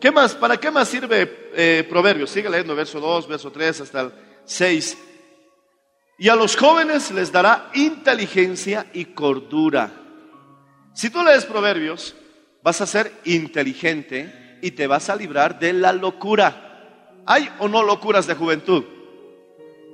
¿Qué 0.00 0.10
más? 0.10 0.34
¿Para 0.34 0.56
qué 0.56 0.72
más 0.72 0.88
sirve 0.88 1.50
eh, 1.54 1.86
Proverbios? 1.88 2.30
Sigue 2.30 2.50
leyendo 2.50 2.74
verso 2.74 2.98
2, 2.98 3.28
verso 3.28 3.52
3 3.52 3.82
hasta 3.82 4.00
el 4.00 4.12
6. 4.44 4.98
Y 6.18 6.28
a 6.28 6.34
los 6.34 6.56
jóvenes 6.56 7.12
les 7.12 7.30
dará 7.30 7.70
inteligencia 7.74 8.86
y 8.92 9.04
cordura. 9.04 9.92
Si 10.94 11.10
tú 11.10 11.22
lees 11.22 11.44
Proverbios, 11.44 12.16
vas 12.64 12.80
a 12.80 12.86
ser 12.86 13.12
inteligente 13.22 14.58
y 14.62 14.72
te 14.72 14.88
vas 14.88 15.08
a 15.10 15.14
librar 15.14 15.60
de 15.60 15.74
la 15.74 15.92
locura. 15.92 17.22
¿Hay 17.24 17.48
o 17.60 17.68
no 17.68 17.84
locuras 17.84 18.26
de 18.26 18.34
juventud? 18.34 18.82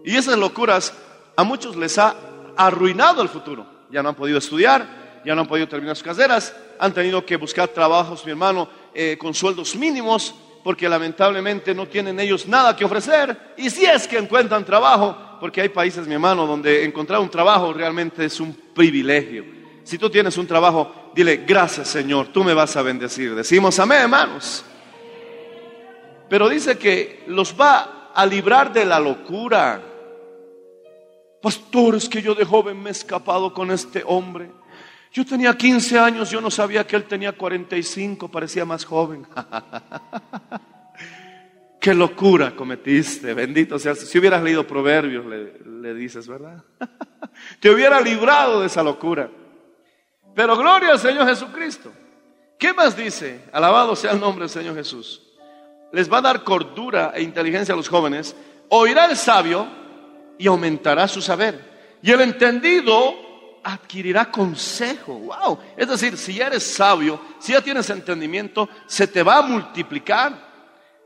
Y 0.03 0.17
esas 0.17 0.38
locuras 0.38 0.95
a 1.37 1.45
muchos 1.45 1.77
les 1.77 1.99
ha 1.99 2.17
arruinado 2.57 3.21
el 3.21 3.29
futuro. 3.29 3.73
Ya 3.90 4.03
no 4.03 4.09
han 4.09 4.14
podido 4.14 4.38
estudiar, 4.38 5.23
ya 5.25 5.35
no 5.35 5.42
han 5.42 5.47
podido 5.47 5.68
terminar 5.68 5.97
sus 5.97 6.05
carreras, 6.05 6.55
han 6.79 6.92
tenido 6.92 7.25
que 7.25 7.37
buscar 7.37 7.68
trabajos, 7.68 8.25
mi 8.25 8.33
hermano, 8.33 8.68
eh, 8.92 9.16
con 9.18 9.35
sueldos 9.35 9.75
mínimos, 9.77 10.35
porque 10.62 10.88
lamentablemente 10.88 11.75
no 11.75 11.87
tienen 11.87 12.18
ellos 12.18 12.47
nada 12.47 12.75
que 12.75 12.85
ofrecer. 12.85 13.55
Y 13.57 13.70
si 13.70 13.85
es 13.85 14.09
que 14.09 14.18
encuentran 14.18 14.64
trabajo, 14.64 15.16
porque 15.38 15.61
hay 15.61 15.68
países, 15.68 16.07
mi 16.07 16.14
hermano, 16.14 16.47
donde 16.47 16.85
encontrar 16.85 17.20
un 17.20 17.29
trabajo 17.29 17.73
realmente 17.73 18.25
es 18.25 18.40
un 18.40 18.55
privilegio. 18.75 19.44
Si 19.85 19.99
tú 19.99 20.09
tienes 20.09 20.38
un 20.38 20.47
trabajo, 20.47 21.11
dile, 21.14 21.44
gracias 21.47 21.88
Señor, 21.88 22.29
tú 22.29 22.42
me 22.42 22.55
vas 22.55 22.75
a 22.77 22.83
bendecir. 22.83 23.35
Decimos 23.35 23.79
amén, 23.79 24.03
hermanos. 24.03 24.64
Pero 26.29 26.49
dice 26.49 26.79
que 26.79 27.25
los 27.27 27.55
va 27.59 28.11
a 28.14 28.25
librar 28.25 28.73
de 28.73 28.87
la 28.87 28.99
locura. 28.99 29.83
Pastores, 31.44 32.09
que 32.09 32.22
yo 32.22 32.35
de 32.35 32.46
joven 32.46 32.83
me 32.83 32.88
he 32.88 32.92
escapado 32.92 33.52
con 33.52 33.70
este 33.70 34.02
hombre. 34.07 34.50
Yo 35.12 35.26
tenía 35.26 35.54
15 35.54 35.98
años, 35.98 36.30
yo 36.30 36.40
no 36.40 36.50
sabía 36.50 36.87
que 36.87 36.96
él 36.96 37.04
tenía 37.04 37.33
45, 37.33 38.30
parecía 38.30 38.64
más 38.64 38.87
joven. 38.87 39.26
Qué 41.83 41.92
locura 41.92 42.57
cometiste, 42.57 43.35
bendito 43.35 43.78
sea. 43.78 43.94
Si 43.94 44.18
hubieras 44.18 44.42
leído 44.42 44.66
Proverbios, 44.66 45.26
le 45.26 45.92
dices, 45.92 46.26
¿verdad? 46.26 46.64
Te 47.61 47.68
hubiera 47.68 48.00
librado 48.00 48.62
de 48.62 48.68
esa 48.68 48.83
locura. 48.83 49.28
Pero 50.35 50.57
gloria 50.57 50.92
al 50.92 50.98
Señor 50.98 51.28
Jesucristo. 51.28 51.92
¿Qué 52.59 52.72
más 52.72 52.96
dice? 52.96 53.44
Alabado 53.52 53.94
sea 53.94 54.12
el 54.12 54.20
nombre 54.20 54.44
del 54.44 54.50
Señor 54.50 54.76
Jesús. 54.76 55.20
Les 55.92 56.11
va 56.11 56.18
a 56.18 56.22
dar 56.22 56.42
cordura 56.42 57.12
e 57.14 57.20
inteligencia 57.20 57.74
a 57.74 57.76
los 57.76 57.90
jóvenes. 57.90 58.35
Oirá 58.70 59.04
el 59.04 59.16
sabio 59.18 59.84
y 60.38 60.47
aumentará 60.47 61.09
su 61.09 61.20
saber. 61.20 61.99
Y 62.03 62.11
el 62.11 62.20
entendido 62.20 63.61
adquirirá 63.64 64.31
consejo. 64.31 65.14
Wow. 65.14 65.59
Es 65.77 65.88
decir, 65.88 66.16
si 66.16 66.35
ya 66.35 66.49
eres 66.49 66.62
sabio, 66.62 67.20
si 67.40 67.53
ya 67.53 67.62
tienes 67.62 67.88
entendimiento, 67.90 68.68
se 68.87 69.07
te 69.07 69.23
va 69.23 69.38
a 69.38 69.42
multiplicar. 69.42 70.53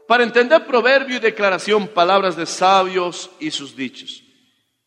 Para 0.07 0.25
entender 0.25 0.67
proverbio 0.67 1.17
y 1.17 1.21
declaración, 1.21 1.89
palabras 1.89 2.35
de 2.35 2.47
sabios 2.47 3.31
y 3.39 3.51
sus 3.51 3.77
dichos. 3.77 4.25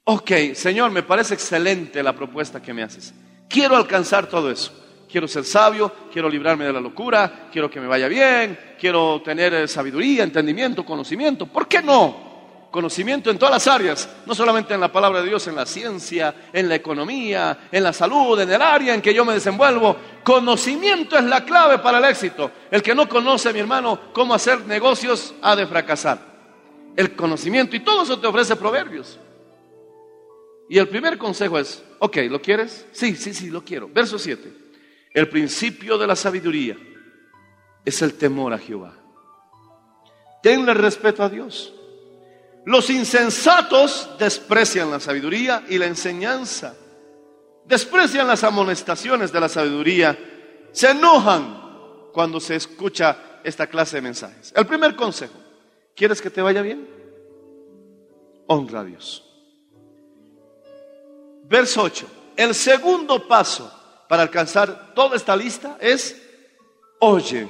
Ok, 0.04 0.32
Señor, 0.56 0.92
me 0.92 1.04
parece 1.04 1.36
excelente 1.36 2.02
la 2.02 2.14
propuesta 2.14 2.62
que 2.62 2.74
me 2.74 2.84
haces. 2.84 3.14
Quiero 3.48 3.76
alcanzar 3.76 4.28
todo 4.28 4.50
eso. 4.50 4.74
Quiero 5.10 5.28
ser 5.28 5.44
sabio, 5.44 5.94
quiero 6.12 6.30
librarme 6.30 6.66
de 6.66 6.74
la 6.74 6.80
locura, 6.80 7.50
quiero 7.52 7.70
que 7.70 7.82
me 7.82 7.88
vaya 7.88 8.08
bien, 8.08 8.58
quiero 8.80 9.22
tener 9.24 9.68
sabiduría, 9.68 10.24
entendimiento, 10.24 10.86
conocimiento. 10.86 11.46
¿Por 11.46 11.68
qué 11.68 11.82
no? 11.82 12.31
Conocimiento 12.72 13.30
en 13.30 13.38
todas 13.38 13.54
las 13.54 13.68
áreas, 13.68 14.10
no 14.26 14.34
solamente 14.34 14.74
en 14.74 14.80
la 14.80 14.90
palabra 14.90 15.22
de 15.22 15.28
Dios, 15.28 15.46
en 15.48 15.56
la 15.56 15.66
ciencia, 15.66 16.34
en 16.54 16.70
la 16.70 16.76
economía, 16.76 17.68
en 17.70 17.84
la 17.84 17.92
salud, 17.92 18.40
en 18.40 18.50
el 18.50 18.62
área 18.62 18.94
en 18.94 19.02
que 19.02 19.14
yo 19.14 19.26
me 19.26 19.34
desenvuelvo. 19.34 19.98
Conocimiento 20.24 21.18
es 21.18 21.26
la 21.26 21.44
clave 21.44 21.80
para 21.80 21.98
el 21.98 22.06
éxito. 22.06 22.50
El 22.72 22.82
que 22.82 22.96
no 22.96 23.10
conoce, 23.10 23.52
mi 23.52 23.60
hermano, 23.60 24.14
cómo 24.14 24.34
hacer 24.34 24.66
negocios 24.68 25.34
ha 25.42 25.54
de 25.54 25.68
fracasar. 25.68 26.32
El 26.96 27.14
conocimiento 27.14 27.76
y 27.76 27.82
todo 27.82 28.04
eso 28.04 28.18
te 28.18 28.28
ofrece 28.28 28.56
proverbios. 28.56 29.20
Y 30.70 30.78
el 30.78 30.88
primer 30.88 31.18
consejo 31.18 31.60
es, 31.60 31.84
ok, 32.00 32.18
¿lo 32.30 32.42
quieres? 32.42 32.88
Sí, 32.94 33.18
sí, 33.18 33.34
sí, 33.34 33.50
lo 33.50 33.66
quiero. 33.66 33.90
Verso 33.90 34.18
7. 34.18 34.50
El 35.14 35.28
principio 35.28 35.98
de 35.98 36.08
la 36.08 36.16
sabiduría 36.16 36.78
es 37.84 38.02
el 38.02 38.14
temor 38.14 38.54
a 38.54 38.58
Jehová. 38.58 38.94
Tenle 40.42 40.74
respeto 40.74 41.22
a 41.22 41.28
Dios. 41.28 41.74
Los 42.66 42.90
insensatos 42.90 44.10
desprecian 44.20 44.92
la 44.92 45.00
sabiduría 45.00 45.64
y 45.68 45.78
la 45.78 45.88
enseñanza. 45.88 46.76
Desprecian 47.66 48.28
las 48.28 48.44
amonestaciones 48.44 49.32
de 49.32 49.40
la 49.40 49.50
sabiduría. 49.50 50.18
Se 50.72 50.92
enojan 50.92 52.10
cuando 52.14 52.40
se 52.40 52.56
escucha 52.56 53.40
esta 53.44 53.68
clase 53.68 53.98
de 53.98 54.02
mensajes. 54.02 54.54
El 54.56 54.68
primer 54.68 54.96
consejo, 54.96 55.42
¿Quieres 55.96 56.22
que 56.22 56.30
te 56.30 56.42
vaya 56.42 56.62
bien? 56.62 56.88
Honra 58.48 58.80
a 58.82 58.84
Dios. 58.84 59.24
Verso 61.44 61.84
8. 61.84 62.08
El 62.38 62.56
segundo 62.56 63.28
paso 63.28 63.72
para 64.08 64.24
alcanzar 64.24 64.94
toda 64.94 65.16
esta 65.16 65.36
lista 65.36 65.78
es, 65.80 66.20
oye, 67.00 67.48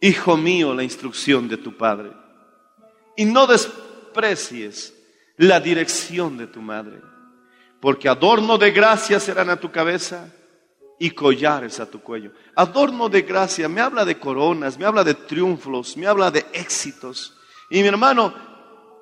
hijo 0.00 0.36
mío, 0.36 0.74
la 0.74 0.82
instrucción 0.82 1.48
de 1.48 1.56
tu 1.56 1.76
padre. 1.76 2.12
Y 3.16 3.24
no 3.24 3.46
desprecies 4.16 4.94
la 5.36 5.60
dirección 5.60 6.38
de 6.38 6.46
tu 6.46 6.62
madre, 6.62 7.00
porque 7.80 8.08
adorno 8.08 8.56
de 8.56 8.70
gracia 8.70 9.20
serán 9.20 9.50
a 9.50 9.60
tu 9.60 9.70
cabeza 9.70 10.32
y 10.98 11.10
collares 11.10 11.78
a 11.78 11.90
tu 11.90 12.00
cuello. 12.00 12.32
Adorno 12.54 13.08
de 13.08 13.22
gracia 13.22 13.68
me 13.68 13.82
habla 13.82 14.04
de 14.04 14.18
coronas, 14.18 14.78
me 14.78 14.86
habla 14.86 15.04
de 15.04 15.14
triunfos, 15.14 15.96
me 15.96 16.06
habla 16.06 16.30
de 16.30 16.46
éxitos. 16.54 17.36
Y 17.68 17.82
mi 17.82 17.88
hermano, 17.88 18.34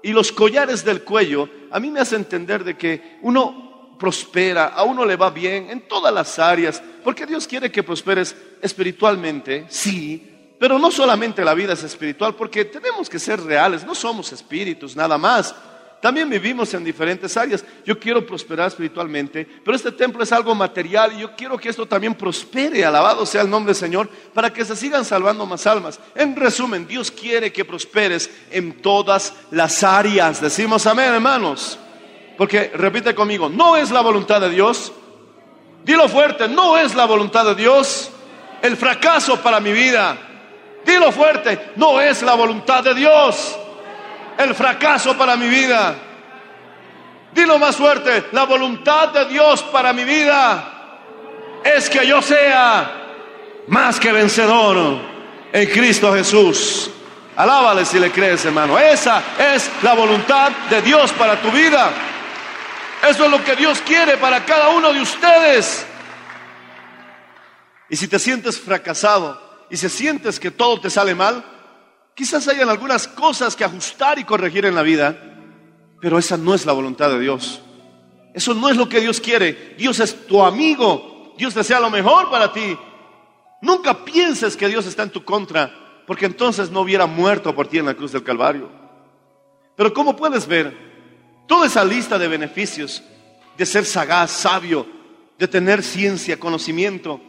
y 0.03 0.13
los 0.13 0.33
collares 0.33 0.85
del 0.85 1.03
cuello, 1.03 1.49
a 1.71 1.79
mí 1.79 1.91
me 1.91 2.01
hace 2.01 2.17
entender 2.17 2.65
de 2.65 2.77
que 2.77 3.19
uno 3.23 3.97
prospera, 3.99 4.67
a 4.67 4.83
uno 4.83 5.05
le 5.05 5.15
va 5.15 5.31
bien 5.31 5.71
en 5.71 5.87
todas 5.87 6.13
las 6.13 6.39
áreas, 6.41 6.83
porque 7.05 7.27
Dios 7.27 7.47
quiere 7.47 7.71
que 7.71 7.85
prosperes 7.85 8.37
espiritualmente, 8.61 9.67
sí, 9.69 10.34
pero 10.65 10.79
no 10.79 10.91
solamente 10.91 11.45
la 11.45 11.53
vida 11.53 11.75
es 11.75 11.83
espiritual, 11.83 12.35
porque 12.35 12.65
tenemos 12.65 13.11
que 13.11 13.19
ser 13.19 13.39
reales, 13.39 13.85
no 13.85 13.95
somos 13.95 14.33
espíritus 14.33 14.97
nada 14.97 15.19
más. 15.19 15.55
También 16.01 16.31
vivimos 16.31 16.73
en 16.73 16.83
diferentes 16.83 17.37
áreas. 17.37 17.63
Yo 17.85 18.01
quiero 18.01 18.25
prosperar 18.25 18.69
espiritualmente, 18.69 19.47
pero 19.63 19.77
este 19.77 19.93
templo 19.93 20.23
es 20.23 20.33
algo 20.33 20.55
material 20.55 21.13
y 21.13 21.21
yo 21.21 21.37
quiero 21.37 21.59
que 21.59 21.69
esto 21.69 21.85
también 21.85 22.15
prospere. 22.15 22.83
Alabado 22.83 23.27
sea 23.27 23.43
el 23.43 23.51
nombre 23.51 23.75
del 23.75 23.79
Señor, 23.79 24.09
para 24.33 24.51
que 24.51 24.65
se 24.65 24.75
sigan 24.75 25.05
salvando 25.05 25.45
más 25.45 25.67
almas. 25.67 26.01
En 26.15 26.35
resumen, 26.35 26.87
Dios 26.87 27.11
quiere 27.11 27.53
que 27.53 27.67
prosperes 27.67 28.31
en 28.51 28.81
todas 28.81 29.35
las 29.51 29.83
áreas. 29.83 30.41
Decimos 30.41 30.87
amén, 30.87 31.13
hermanos. 31.13 31.79
Porque, 32.39 32.73
repite 32.73 33.15
conmigo, 33.15 33.51
no 33.51 33.77
es 33.77 33.91
la 33.91 34.01
voluntad 34.01 34.41
de 34.41 34.49
Dios. 34.49 34.95
Dilo 35.85 36.09
fuerte, 36.09 36.49
no 36.49 36.79
es 36.79 36.95
la 36.95 37.05
voluntad 37.05 37.45
de 37.45 37.55
Dios 37.55 38.11
el 38.63 38.79
fracaso 38.79 39.43
para 39.43 39.61
mi 39.61 39.71
vida. 39.71 40.31
Dilo 40.85 41.13
fuerte, 41.13 41.73
no 41.77 42.01
es 42.01 42.23
la 42.23 42.35
voluntad 42.35 42.85
de 42.85 42.95
Dios 42.95 43.59
el 44.39 44.55
fracaso 44.55 45.17
para 45.17 45.37
mi 45.37 45.49
vida. 45.49 45.95
Dilo 47.33 47.59
más 47.59 47.77
fuerte, 47.77 48.27
la 48.33 48.45
voluntad 48.45 49.09
de 49.09 49.27
Dios 49.27 49.63
para 49.65 49.93
mi 49.93 50.05
vida 50.05 50.71
es 51.65 51.89
que 51.91 52.07
yo 52.07 52.23
sea 52.23 53.03
más 53.69 53.99
que 53.99 54.13
vencedor 54.13 54.99
en 55.53 55.71
Cristo 55.71 56.13
Jesús. 56.15 56.91
Alábale 57.37 57.85
si 57.85 57.99
le 57.99 58.13
crees, 58.13 58.45
hermano. 58.45 58.79
Esa 58.79 59.23
es 59.39 59.69
la 59.83 59.95
voluntad 59.95 60.53
de 60.71 60.83
Dios 60.83 61.13
para 61.13 61.41
tu 61.41 61.51
vida. 61.51 61.91
Eso 63.09 63.25
es 63.25 63.31
lo 63.31 63.43
que 63.43 63.57
Dios 63.57 63.83
quiere 63.85 64.17
para 64.17 64.45
cada 64.45 64.69
uno 64.69 64.93
de 64.93 65.01
ustedes. 65.01 65.85
Y 67.89 67.97
si 67.97 68.07
te 68.07 68.19
sientes 68.19 68.61
fracasado 68.61 69.44
y 69.75 69.77
si 69.77 69.89
sientes 69.89 70.41
que 70.41 70.51
todo 70.51 70.81
te 70.81 70.89
sale 70.89 71.15
mal, 71.15 71.45
Quizás 72.15 72.47
hayan 72.47 72.69
algunas 72.69 73.09
cosas 73.09 73.57
que 73.57 73.65
ajustar 73.65 74.19
y 74.19 74.25
corregir 74.25 74.65
en 74.65 74.77
la 74.77 74.83
vida, 74.83 75.19
pero 76.01 76.19
esa 76.19 76.37
no 76.37 76.55
es 76.55 76.65
la 76.65 76.73
voluntad 76.73 77.11
de 77.11 77.19
Dios. 77.19 77.61
Eso 78.33 78.55
no 78.55 78.69
es 78.69 78.77
lo 78.77 78.89
que 78.89 79.01
Dios 79.01 79.21
quiere. 79.21 79.75
Dios 79.77 79.99
es 79.99 80.27
tu 80.27 80.43
amigo. 80.43 81.35
Dios 81.37 81.55
desea 81.55 81.81
lo 81.81 81.91
mejor 81.91 82.31
para 82.31 82.53
ti. 82.53 82.79
Nunca 83.63 84.05
pienses 84.05 84.57
que 84.57 84.69
Dios 84.69 84.87
está 84.87 85.03
en 85.03 85.11
tu 85.11 85.25
contra, 85.25 85.73
porque 86.07 86.27
entonces 86.27 86.71
no 86.71 86.83
hubiera 86.83 87.07
muerto 87.07 87.55
por 87.55 87.67
ti 87.67 87.79
en 87.79 87.87
la 87.87 87.95
cruz 87.95 88.13
del 88.13 88.23
Calvario. 88.23 88.71
Pero 89.77 89.93
¿cómo 89.93 90.15
puedes 90.15 90.47
ver 90.47 90.77
toda 91.49 91.67
esa 91.67 91.85
lista 91.85 92.17
de 92.17 92.29
beneficios 92.29 93.03
de 93.57 93.67
ser 93.67 93.85
sagaz, 93.85 94.31
sabio, 94.31 94.87
de 95.37 95.49
tener 95.49 95.83
ciencia, 95.83 96.39
conocimiento? 96.39 97.21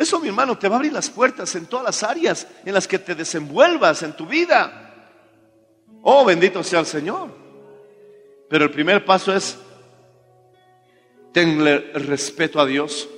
Eso, 0.00 0.18
mi 0.18 0.28
hermano, 0.28 0.56
te 0.56 0.66
va 0.66 0.76
a 0.76 0.78
abrir 0.78 0.94
las 0.94 1.10
puertas 1.10 1.54
en 1.56 1.66
todas 1.66 1.84
las 1.84 2.02
áreas 2.02 2.46
en 2.64 2.72
las 2.72 2.88
que 2.88 2.98
te 2.98 3.14
desenvuelvas 3.14 4.02
en 4.02 4.16
tu 4.16 4.24
vida. 4.24 4.94
Oh, 6.00 6.24
bendito 6.24 6.62
sea 6.62 6.80
el 6.80 6.86
Señor. 6.86 7.28
Pero 8.48 8.64
el 8.64 8.70
primer 8.70 9.04
paso 9.04 9.30
es 9.30 9.58
tenle 11.34 11.92
respeto 11.92 12.58
a 12.58 12.64
Dios. 12.64 13.10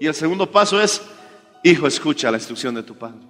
Y 0.00 0.06
el 0.06 0.14
segundo 0.14 0.50
paso 0.50 0.80
es, 0.80 1.02
hijo, 1.62 1.86
escucha 1.86 2.30
la 2.30 2.38
instrucción 2.38 2.74
de 2.74 2.84
tu 2.84 2.96
padre. 2.96 3.20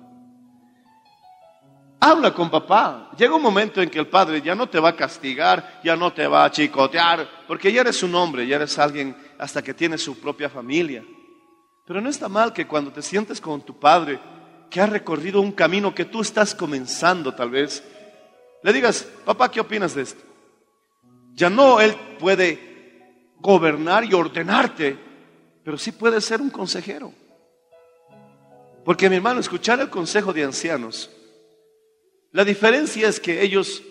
Habla 1.98 2.32
con 2.32 2.48
papá. 2.48 3.10
Llega 3.18 3.34
un 3.34 3.42
momento 3.42 3.82
en 3.82 3.90
que 3.90 3.98
el 3.98 4.06
padre 4.06 4.40
ya 4.40 4.54
no 4.54 4.68
te 4.68 4.78
va 4.78 4.90
a 4.90 4.96
castigar, 4.96 5.80
ya 5.82 5.96
no 5.96 6.12
te 6.12 6.28
va 6.28 6.44
a 6.44 6.50
chicotear, 6.52 7.28
porque 7.48 7.72
ya 7.72 7.80
eres 7.80 8.04
un 8.04 8.14
hombre, 8.14 8.46
ya 8.46 8.54
eres 8.54 8.78
alguien 8.78 9.16
hasta 9.36 9.62
que 9.62 9.74
tiene 9.74 9.98
su 9.98 10.20
propia 10.20 10.48
familia. 10.48 11.02
Pero 11.90 12.00
no 12.00 12.08
está 12.08 12.28
mal 12.28 12.52
que 12.52 12.68
cuando 12.68 12.92
te 12.92 13.02
sientes 13.02 13.40
con 13.40 13.62
tu 13.62 13.76
padre, 13.76 14.20
que 14.70 14.80
ha 14.80 14.86
recorrido 14.86 15.40
un 15.40 15.50
camino 15.50 15.92
que 15.92 16.04
tú 16.04 16.20
estás 16.20 16.54
comenzando 16.54 17.34
tal 17.34 17.50
vez, 17.50 17.82
le 18.62 18.72
digas, 18.72 19.08
papá, 19.24 19.50
¿qué 19.50 19.58
opinas 19.58 19.96
de 19.96 20.02
esto? 20.02 20.22
Ya 21.34 21.50
no 21.50 21.80
él 21.80 21.96
puede 22.20 23.34
gobernar 23.40 24.04
y 24.04 24.14
ordenarte, 24.14 24.96
pero 25.64 25.76
sí 25.76 25.90
puede 25.90 26.20
ser 26.20 26.40
un 26.40 26.50
consejero. 26.50 27.12
Porque 28.84 29.10
mi 29.10 29.16
hermano, 29.16 29.40
escuchar 29.40 29.80
el 29.80 29.90
consejo 29.90 30.32
de 30.32 30.44
ancianos, 30.44 31.10
la 32.30 32.44
diferencia 32.44 33.08
es 33.08 33.18
que 33.18 33.42
ellos 33.42 33.82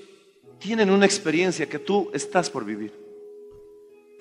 tienen 0.57 0.89
una 0.89 1.05
experiencia 1.05 1.67
que 1.67 1.79
tú 1.79 2.09
estás 2.13 2.49
por 2.49 2.63
vivir. 2.63 2.93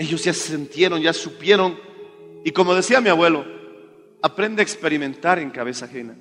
Ellos 0.00 0.24
ya 0.24 0.34
sintieron, 0.34 1.00
ya 1.00 1.12
supieron, 1.12 1.78
y 2.44 2.50
como 2.50 2.74
decía 2.74 3.00
mi 3.00 3.10
abuelo, 3.10 3.56
aprende 4.22 4.62
a 4.62 4.64
experimentar 4.64 5.38
en 5.38 5.50
cabeza 5.50 5.86
ajena. 5.86 6.14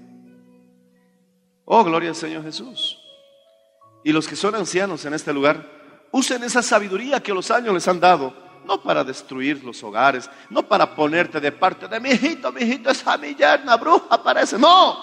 Oh, 1.66 1.84
gloria 1.84 2.10
al 2.10 2.16
Señor 2.16 2.44
Jesús. 2.44 2.98
Y 4.04 4.12
los 4.12 4.28
que 4.28 4.36
son 4.36 4.56
ancianos 4.56 5.04
en 5.06 5.14
este 5.14 5.34
lugar, 5.34 5.70
usen 6.12 6.44
esa 6.44 6.62
sabiduría 6.62 7.22
que 7.22 7.34
los 7.34 7.52
años 7.52 7.74
les 7.74 7.88
han 7.88 8.00
dado, 8.00 8.34
no 8.66 8.82
para 8.82 9.04
destruir 9.04 9.64
los 9.64 9.84
hogares, 9.84 10.30
no 10.50 10.68
para 10.68 10.96
ponerte 10.96 11.40
de 11.40 11.52
parte 11.52 11.88
de 11.88 12.00
mi 12.00 12.10
hijito, 12.12 12.52
mi 12.52 12.62
hijito, 12.62 12.90
esa 12.90 13.18
mi 13.18 13.36
yerna 13.36 13.76
bruja 13.76 14.22
parece. 14.24 14.58
No, 14.58 14.98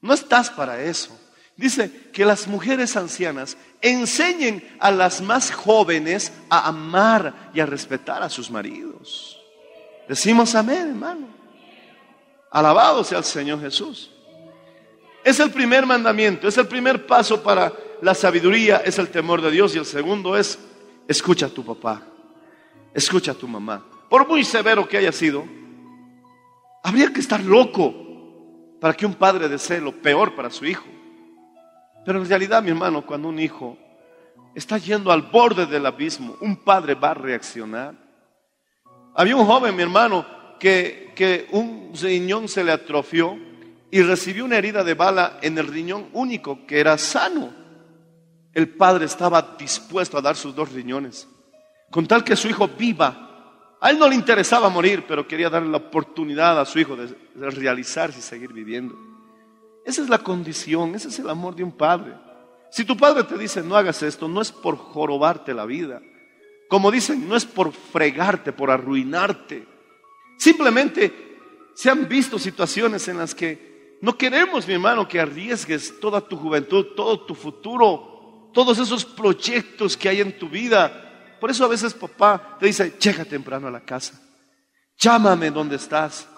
no 0.00 0.14
estás 0.14 0.50
para 0.50 0.80
eso. 0.80 1.18
Dice 1.56 2.10
que 2.12 2.26
las 2.26 2.46
mujeres 2.46 2.96
ancianas 2.96 3.56
enseñen 3.80 4.76
a 4.78 4.90
las 4.90 5.22
más 5.22 5.50
jóvenes 5.50 6.32
a 6.50 6.68
amar 6.68 7.50
y 7.54 7.60
a 7.60 7.66
respetar 7.66 8.22
a 8.22 8.28
sus 8.28 8.50
maridos. 8.50 9.42
Decimos 10.06 10.54
amén, 10.54 10.90
hermano. 10.90 11.35
Alabado 12.50 13.04
sea 13.04 13.18
el 13.18 13.24
Señor 13.24 13.60
Jesús. 13.60 14.10
Es 15.24 15.40
el 15.40 15.50
primer 15.50 15.86
mandamiento, 15.86 16.46
es 16.46 16.56
el 16.56 16.68
primer 16.68 17.06
paso 17.06 17.42
para 17.42 17.72
la 18.00 18.14
sabiduría, 18.14 18.76
es 18.78 18.98
el 18.98 19.08
temor 19.08 19.42
de 19.42 19.50
Dios. 19.50 19.74
Y 19.74 19.78
el 19.78 19.86
segundo 19.86 20.36
es, 20.36 20.58
escucha 21.08 21.46
a 21.46 21.48
tu 21.48 21.64
papá, 21.64 22.02
escucha 22.94 23.32
a 23.32 23.34
tu 23.34 23.48
mamá. 23.48 23.84
Por 24.08 24.28
muy 24.28 24.44
severo 24.44 24.88
que 24.88 24.98
haya 24.98 25.10
sido, 25.10 25.44
habría 26.82 27.12
que 27.12 27.20
estar 27.20 27.40
loco 27.40 27.92
para 28.80 28.94
que 28.94 29.04
un 29.04 29.14
padre 29.14 29.48
desee 29.48 29.80
lo 29.80 29.92
peor 29.92 30.34
para 30.36 30.50
su 30.50 30.64
hijo. 30.64 30.84
Pero 32.04 32.20
en 32.20 32.28
realidad, 32.28 32.62
mi 32.62 32.70
hermano, 32.70 33.04
cuando 33.04 33.28
un 33.28 33.40
hijo 33.40 33.76
está 34.54 34.78
yendo 34.78 35.10
al 35.10 35.22
borde 35.22 35.66
del 35.66 35.86
abismo, 35.86 36.36
un 36.40 36.56
padre 36.56 36.94
va 36.94 37.10
a 37.10 37.14
reaccionar. 37.14 37.94
Había 39.12 39.34
un 39.34 39.44
joven, 39.44 39.74
mi 39.74 39.82
hermano, 39.82 40.24
que, 40.58 41.12
que 41.14 41.46
un 41.52 41.92
riñón 42.00 42.48
se 42.48 42.64
le 42.64 42.72
atrofió 42.72 43.38
y 43.90 44.02
recibió 44.02 44.44
una 44.44 44.56
herida 44.56 44.84
de 44.84 44.94
bala 44.94 45.38
en 45.42 45.58
el 45.58 45.66
riñón 45.66 46.08
único, 46.12 46.66
que 46.66 46.80
era 46.80 46.98
sano. 46.98 47.52
El 48.52 48.68
padre 48.70 49.04
estaba 49.04 49.56
dispuesto 49.58 50.18
a 50.18 50.22
dar 50.22 50.36
sus 50.36 50.54
dos 50.54 50.72
riñones, 50.72 51.28
con 51.90 52.06
tal 52.06 52.24
que 52.24 52.36
su 52.36 52.48
hijo 52.48 52.68
viva. 52.68 53.76
A 53.80 53.90
él 53.90 53.98
no 53.98 54.08
le 54.08 54.14
interesaba 54.14 54.68
morir, 54.68 55.04
pero 55.06 55.28
quería 55.28 55.50
darle 55.50 55.68
la 55.68 55.76
oportunidad 55.76 56.58
a 56.58 56.64
su 56.64 56.78
hijo 56.78 56.96
de, 56.96 57.08
de 57.34 57.50
realizarse 57.50 58.18
y 58.18 58.22
seguir 58.22 58.52
viviendo. 58.52 58.94
Esa 59.84 60.02
es 60.02 60.08
la 60.08 60.18
condición, 60.18 60.94
ese 60.94 61.08
es 61.08 61.18
el 61.18 61.30
amor 61.30 61.54
de 61.54 61.62
un 61.62 61.72
padre. 61.72 62.14
Si 62.70 62.84
tu 62.84 62.96
padre 62.96 63.24
te 63.24 63.38
dice 63.38 63.62
no 63.62 63.76
hagas 63.76 64.02
esto, 64.02 64.28
no 64.28 64.40
es 64.40 64.50
por 64.50 64.76
jorobarte 64.76 65.54
la 65.54 65.64
vida. 65.64 66.00
Como 66.68 66.90
dicen, 66.90 67.28
no 67.28 67.36
es 67.36 67.44
por 67.44 67.72
fregarte, 67.72 68.52
por 68.52 68.70
arruinarte. 68.70 69.66
Simplemente 70.36 71.38
se 71.74 71.90
han 71.90 72.08
visto 72.08 72.38
situaciones 72.38 73.06
en 73.08 73.18
las 73.18 73.34
que 73.34 73.98
no 74.00 74.16
queremos, 74.16 74.66
mi 74.66 74.74
hermano, 74.74 75.08
que 75.08 75.20
arriesgues 75.20 75.98
toda 76.00 76.20
tu 76.20 76.36
juventud, 76.36 76.86
todo 76.94 77.20
tu 77.20 77.34
futuro, 77.34 78.50
todos 78.52 78.78
esos 78.78 79.04
proyectos 79.04 79.96
que 79.96 80.08
hay 80.08 80.20
en 80.20 80.38
tu 80.38 80.48
vida. 80.48 81.36
Por 81.40 81.50
eso 81.50 81.64
a 81.64 81.68
veces 81.68 81.94
papá 81.94 82.56
te 82.58 82.66
dice, 82.66 82.94
llega 82.98 83.24
temprano 83.24 83.68
a 83.68 83.70
la 83.70 83.80
casa, 83.80 84.20
llámame 84.98 85.50
donde 85.50 85.76
estás. 85.76 86.28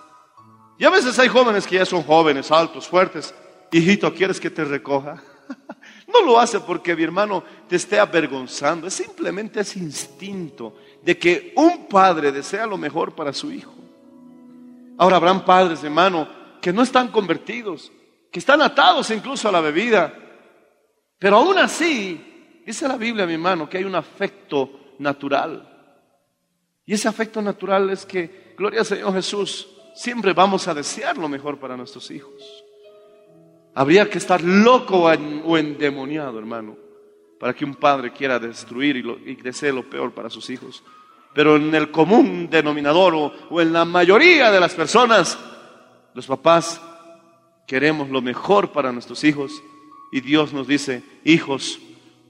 Y 0.78 0.84
a 0.84 0.90
veces 0.90 1.18
hay 1.18 1.28
jóvenes 1.28 1.66
que 1.66 1.76
ya 1.76 1.84
son 1.84 2.02
jóvenes, 2.02 2.50
altos, 2.52 2.86
fuertes. 2.86 3.34
Hijito, 3.72 4.12
¿quieres 4.14 4.40
que 4.40 4.50
te 4.50 4.64
recoja? 4.64 5.22
No 6.06 6.22
lo 6.22 6.40
hace 6.40 6.58
porque 6.60 6.96
mi 6.96 7.02
hermano 7.02 7.44
te 7.68 7.76
esté 7.76 7.98
avergonzando, 7.98 8.86
es 8.86 8.94
simplemente 8.94 9.60
ese 9.60 9.78
instinto 9.78 10.74
de 11.02 11.18
que 11.18 11.52
un 11.54 11.86
padre 11.86 12.32
desea 12.32 12.66
lo 12.66 12.78
mejor 12.78 13.14
para 13.14 13.32
su 13.34 13.52
hijo. 13.52 13.77
Ahora 14.98 15.16
habrán 15.16 15.44
padres, 15.44 15.82
hermano, 15.84 16.28
que 16.60 16.72
no 16.72 16.82
están 16.82 17.08
convertidos, 17.08 17.90
que 18.30 18.40
están 18.40 18.60
atados 18.60 19.10
incluso 19.10 19.48
a 19.48 19.52
la 19.52 19.60
bebida, 19.60 20.12
pero 21.18 21.36
aún 21.36 21.56
así, 21.58 22.62
dice 22.66 22.86
la 22.88 22.96
Biblia, 22.96 23.24
mi 23.26 23.34
hermano, 23.34 23.68
que 23.68 23.78
hay 23.78 23.84
un 23.84 23.94
afecto 23.94 24.94
natural. 24.98 25.64
Y 26.84 26.94
ese 26.94 27.08
afecto 27.08 27.40
natural 27.40 27.90
es 27.90 28.04
que, 28.04 28.54
gloria 28.56 28.80
al 28.80 28.86
Señor 28.86 29.12
Jesús, 29.14 29.68
siempre 29.94 30.32
vamos 30.32 30.66
a 30.68 30.74
desear 30.74 31.16
lo 31.16 31.28
mejor 31.28 31.58
para 31.58 31.76
nuestros 31.76 32.10
hijos. 32.10 32.64
Habría 33.74 34.08
que 34.10 34.18
estar 34.18 34.42
loco 34.42 35.04
o 35.04 35.12
en- 35.12 35.42
o 35.44 35.56
endemoniado, 35.56 36.38
hermano, 36.38 36.76
para 37.38 37.54
que 37.54 37.64
un 37.64 37.76
padre 37.76 38.12
quiera 38.12 38.38
destruir 38.40 38.96
y, 38.96 39.02
lo- 39.02 39.18
y 39.18 39.36
desee 39.36 39.72
lo 39.72 39.88
peor 39.88 40.12
para 40.12 40.28
sus 40.28 40.50
hijos. 40.50 40.82
Pero 41.34 41.56
en 41.56 41.74
el 41.74 41.90
común 41.90 42.48
denominador 42.50 43.32
o, 43.50 43.60
en 43.60 43.72
la 43.72 43.84
mayoría 43.84 44.50
de 44.50 44.60
las 44.60 44.74
personas, 44.74 45.38
los 46.14 46.26
papás 46.26 46.80
queremos 47.66 48.08
lo 48.08 48.20
mejor 48.20 48.72
para 48.72 48.92
nuestros 48.92 49.22
hijos 49.24 49.52
y 50.10 50.20
Dios 50.20 50.52
nos 50.52 50.66
dice, 50.66 51.02
hijos, 51.24 51.78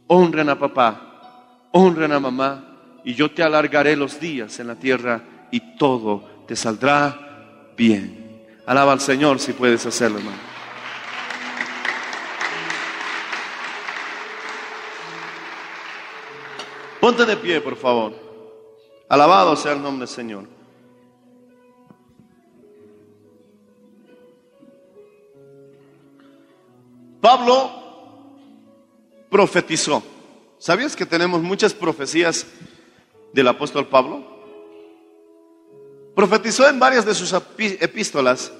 honren 0.08 0.48
a 0.48 0.58
papá, 0.58 1.68
honren 1.72 2.12
a 2.12 2.20
mamá 2.20 3.00
y 3.04 3.14
yo 3.14 3.30
te 3.30 3.42
alargaré 3.42 3.96
los 3.96 4.20
días 4.20 4.58
en 4.61 4.66
la 4.66 4.74
tierra 4.74 5.22
y 5.50 5.76
todo 5.76 6.44
te 6.46 6.56
saldrá 6.56 7.72
bien. 7.76 8.44
Alaba 8.66 8.92
al 8.92 9.00
Señor 9.00 9.38
si 9.38 9.52
puedes 9.52 9.87
hacerlo, 9.87 10.18
hermano. 10.18 10.48
Ponte 17.00 17.24
de 17.24 17.37
pie, 17.37 17.61
por 17.61 17.76
favor. 17.76 18.27
Alabado 19.09 19.57
sea 19.57 19.73
el 19.73 19.83
nombre 19.83 20.07
del 20.07 20.14
Señor. 20.14 20.44
Pablo 27.21 27.71
profetizó. 29.31 30.03
¿Sabías 30.59 30.94
que 30.97 31.07
tenemos 31.07 31.42
muchas 31.42 31.73
profecías 31.73 32.47
del 33.33 33.49
apóstol 33.49 33.87
Pablo? 33.87 34.25
Profetizó 36.14 36.68
en 36.68 36.79
varias 36.79 37.07
de 37.07 37.14
sus 37.14 37.33
epístolas 37.59 38.53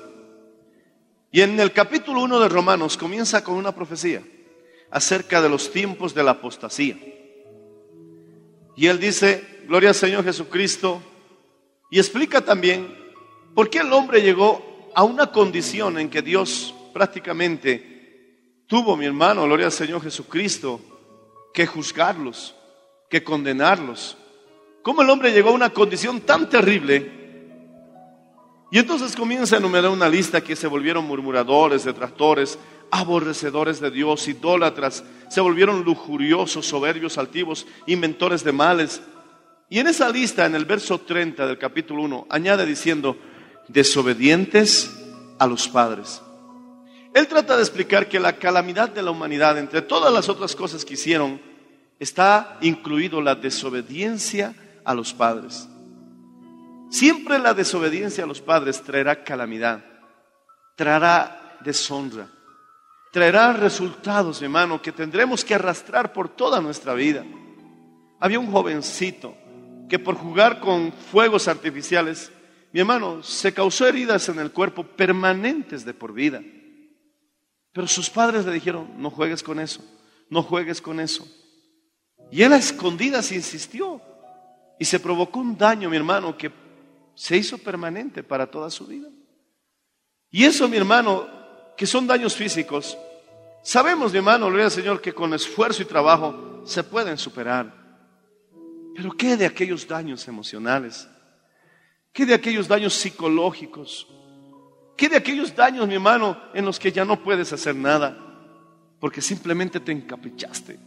y 1.31 1.41
en 1.41 1.59
el 1.61 1.73
capítulo 1.73 2.23
1 2.23 2.41
de 2.41 2.49
Romanos 2.49 2.97
comienza 2.97 3.43
con 3.43 3.57
una 3.57 3.75
profecía 3.75 4.23
acerca 4.91 5.43
de 5.43 5.49
los 5.49 5.71
tiempos 5.73 6.15
de 6.15 6.23
la 6.23 6.33
apostasía. 6.33 6.97
Y 8.77 8.87
él 8.87 9.01
dice, 9.01 9.58
gloria 9.68 9.90
al 9.90 9.94
Señor 9.94 10.24
Jesucristo, 10.24 11.02
y 11.90 11.98
explica 11.98 12.40
también 12.40 12.88
por 13.54 13.68
qué 13.68 13.81
el 13.81 13.92
hombre 13.92 14.22
llegó 14.22 14.90
a 14.94 15.04
una 15.04 15.31
condición 15.31 15.98
en 15.98 16.09
que 16.09 16.22
Dios 16.22 16.74
prácticamente 16.94 18.64
tuvo, 18.66 18.96
mi 18.96 19.04
hermano, 19.04 19.44
gloria 19.44 19.66
al 19.66 19.72
Señor 19.72 20.02
Jesucristo, 20.02 20.81
que 21.52 21.66
juzgarlos, 21.66 22.54
que 23.11 23.22
condenarlos. 23.22 24.16
¿Cómo 24.83 25.02
el 25.02 25.11
hombre 25.11 25.33
llegó 25.33 25.50
a 25.50 25.52
una 25.52 25.70
condición 25.70 26.22
tan 26.22 26.48
terrible? 26.48 27.12
Y 28.70 28.78
entonces 28.78 29.14
comienza 29.14 29.57
a 29.57 29.59
enumerar 29.59 29.90
una 29.90 30.09
lista 30.09 30.40
que 30.40 30.57
se 30.57 30.66
volvieron 30.66 31.07
murmuradores, 31.07 31.85
detractores, 31.85 32.59
aborrecedores 32.90 33.81
de 33.81 33.90
Dios, 33.90 34.28
idólatras, 34.28 35.04
se 35.28 35.42
volvieron 35.42 35.85
lujuriosos, 35.85 36.64
soberbios, 36.64 37.18
altivos, 37.18 37.66
inventores 37.87 38.42
de 38.44 38.52
males. 38.52 39.02
Y 39.70 39.78
en 39.78 39.87
esa 39.87 40.09
lista, 40.09 40.46
en 40.46 40.54
el 40.54 40.64
verso 40.64 40.98
30 40.98 41.46
del 41.46 41.59
capítulo 41.59 42.02
1, 42.02 42.26
añade 42.31 42.64
diciendo, 42.64 43.18
desobedientes 43.68 44.90
a 45.38 45.46
los 45.46 45.68
padres. 45.68 46.22
Él 47.14 47.26
trata 47.26 47.57
de 47.57 47.62
explicar 47.62 48.09
que 48.09 48.18
la 48.18 48.37
calamidad 48.37 48.88
de 48.88 49.02
la 49.02 49.11
humanidad, 49.11 49.59
entre 49.59 49.83
todas 49.83 50.12
las 50.12 50.28
otras 50.28 50.57
cosas 50.57 50.85
que 50.85 50.94
hicieron, 50.94 51.40
está 51.98 52.57
incluido 52.62 53.20
la 53.20 53.35
desobediencia 53.35 54.54
a 54.85 54.94
los 54.94 55.12
padres. 55.12 55.68
Siempre 56.90 57.38
la 57.38 57.52
desobediencia 57.52 58.24
a 58.24 58.26
los 58.26 58.40
padres 58.40 58.83
traerá 58.83 59.22
calamidad, 59.22 59.85
traerá 60.76 61.59
deshonra, 61.61 62.28
traerá 63.12 63.52
resultados, 63.52 64.40
hermano, 64.40 64.81
que 64.81 64.92
tendremos 64.92 65.44
que 65.44 65.54
arrastrar 65.54 66.14
por 66.14 66.31
toda 66.31 66.61
nuestra 66.62 66.94
vida. 66.94 67.24
Había 68.20 68.38
un 68.38 68.50
jovencito 68.50 69.37
que 69.88 69.98
por 69.98 70.16
jugar 70.16 70.61
con 70.61 70.92
fuegos 70.92 71.48
artificiales, 71.48 72.31
mi 72.72 72.81
hermano, 72.81 73.22
se 73.22 73.55
causó 73.55 73.87
heridas 73.87 74.29
en 74.29 74.38
el 74.38 74.53
cuerpo 74.53 74.85
permanentes 74.85 75.85
de 75.85 75.94
por 75.94 76.12
vida. 76.12 76.42
Pero 77.72 77.87
sus 77.87 78.11
padres 78.11 78.44
le 78.44 78.53
dijeron, 78.53 78.90
no 78.98 79.11
juegues 79.11 79.42
con 79.42 79.59
eso, 79.61 79.83
no 80.31 80.42
juegues 80.42 80.81
con 80.81 81.01
eso. 81.01 81.27
Y 82.31 82.42
él 82.42 82.53
a 82.53 82.57
escondidas 82.57 83.33
insistió 83.33 84.03
y 84.79 84.85
se 84.85 85.01
provocó 85.01 85.40
un 85.40 85.57
daño, 85.57 85.88
mi 85.88 85.96
hermano, 85.96 86.37
que 86.37 86.53
se 87.14 87.37
hizo 87.37 87.59
permanente 87.59 88.22
para 88.22 88.46
toda 88.46 88.70
su 88.70 88.87
vida. 88.87 89.09
Y 90.31 90.44
eso, 90.44 90.68
mi 90.68 90.77
hermano, 90.77 91.27
que 91.77 91.87
son 91.87 92.07
daños 92.07 92.37
físicos, 92.37 92.98
sabemos, 93.62 94.12
mi 94.12 94.18
hermano, 94.18 94.46
gloria 94.46 94.66
al 94.66 94.70
Señor, 94.70 95.01
que 95.01 95.14
con 95.14 95.33
esfuerzo 95.33 95.83
y 95.83 95.87
trabajo 95.87 96.62
se 96.66 96.85
pueden 96.85 97.16
superar. 97.16 97.88
Pero 98.99 99.13
¿qué 99.13 99.37
de 99.37 99.47
aquellos 99.47 99.87
daños 99.87 100.27
emocionales? 100.27 101.09
¿Qué 102.13 102.27
de 102.27 102.35
aquellos 102.35 102.67
daños 102.67 102.95
psicológicos? 102.95 104.09
¿Qué 104.97 105.09
de 105.09 105.17
aquellos 105.17 105.55
daños, 105.55 105.87
mi 105.87 105.95
hermano, 105.95 106.37
en 106.53 106.65
los 106.65 106.81
que 106.81 106.91
ya 106.91 107.05
no 107.05 107.23
puedes 107.23 107.53
hacer 107.53 107.77
nada? 107.77 108.19
Porque 108.99 109.23
simplemente 109.23 109.79
te 109.79 109.93
encaprichaste. 109.93 110.81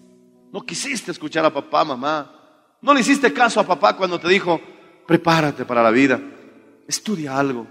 No 0.51 0.61
quisiste 0.65 1.11
escuchar 1.11 1.45
a 1.45 1.53
papá, 1.53 1.85
mamá. 1.85 2.75
No 2.81 2.93
le 2.93 2.99
hiciste 2.99 3.31
caso 3.31 3.61
a 3.61 3.65
papá 3.65 3.95
cuando 3.95 4.19
te 4.19 4.27
dijo, 4.27 4.59
prepárate 5.07 5.63
para 5.63 5.81
la 5.81 5.91
vida. 5.91 6.19
Estudia 6.85 7.39
algo. 7.39 7.65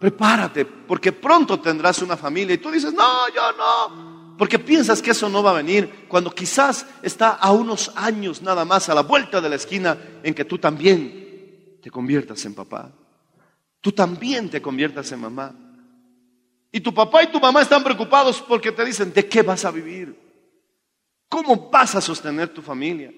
Prepárate, 0.00 0.64
porque 0.64 1.12
pronto 1.12 1.60
tendrás 1.60 2.00
una 2.00 2.16
familia. 2.16 2.54
Y 2.54 2.58
tú 2.58 2.70
dices, 2.70 2.94
no, 2.94 3.28
yo 3.28 3.52
no. 3.52 4.21
Porque 4.38 4.58
piensas 4.58 5.02
que 5.02 5.10
eso 5.10 5.28
no 5.28 5.42
va 5.42 5.50
a 5.50 5.62
venir 5.62 6.06
cuando 6.08 6.34
quizás 6.34 6.86
está 7.02 7.30
a 7.30 7.52
unos 7.52 7.92
años 7.96 8.42
nada 8.42 8.64
más 8.64 8.88
a 8.88 8.94
la 8.94 9.02
vuelta 9.02 9.40
de 9.40 9.48
la 9.48 9.56
esquina 9.56 9.98
en 10.22 10.34
que 10.34 10.44
tú 10.44 10.58
también 10.58 11.78
te 11.82 11.90
conviertas 11.90 12.44
en 12.44 12.54
papá. 12.54 12.90
Tú 13.80 13.92
también 13.92 14.48
te 14.48 14.62
conviertas 14.62 15.10
en 15.12 15.20
mamá. 15.20 15.54
Y 16.70 16.80
tu 16.80 16.94
papá 16.94 17.22
y 17.22 17.26
tu 17.26 17.38
mamá 17.38 17.60
están 17.60 17.84
preocupados 17.84 18.40
porque 18.40 18.72
te 18.72 18.84
dicen, 18.84 19.12
¿de 19.12 19.28
qué 19.28 19.42
vas 19.42 19.64
a 19.64 19.70
vivir? 19.70 20.18
¿Cómo 21.28 21.68
vas 21.70 21.94
a 21.94 22.00
sostener 22.00 22.48
tu 22.48 22.62
familia? 22.62 23.12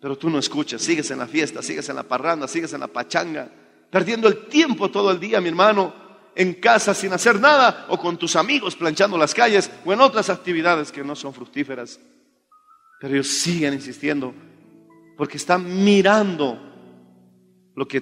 Pero 0.00 0.16
tú 0.16 0.30
no 0.30 0.38
escuchas, 0.38 0.80
sigues 0.80 1.10
en 1.10 1.18
la 1.18 1.26
fiesta, 1.26 1.62
sigues 1.62 1.88
en 1.88 1.96
la 1.96 2.04
parranda, 2.04 2.46
sigues 2.46 2.72
en 2.72 2.80
la 2.80 2.86
pachanga, 2.86 3.50
perdiendo 3.90 4.28
el 4.28 4.46
tiempo 4.46 4.90
todo 4.90 5.10
el 5.10 5.18
día, 5.18 5.40
mi 5.40 5.48
hermano, 5.48 6.07
en 6.38 6.54
casa 6.54 6.94
sin 6.94 7.12
hacer 7.12 7.40
nada 7.40 7.86
o 7.88 7.98
con 7.98 8.16
tus 8.16 8.36
amigos 8.36 8.76
planchando 8.76 9.18
las 9.18 9.34
calles 9.34 9.68
o 9.84 9.92
en 9.92 10.00
otras 10.00 10.30
actividades 10.30 10.92
que 10.92 11.02
no 11.02 11.16
son 11.16 11.34
fructíferas. 11.34 11.98
Pero 13.00 13.14
ellos 13.14 13.26
siguen 13.26 13.74
insistiendo 13.74 14.32
porque 15.16 15.36
están 15.36 15.84
mirando 15.84 16.56
lo 17.74 17.88
que 17.88 18.00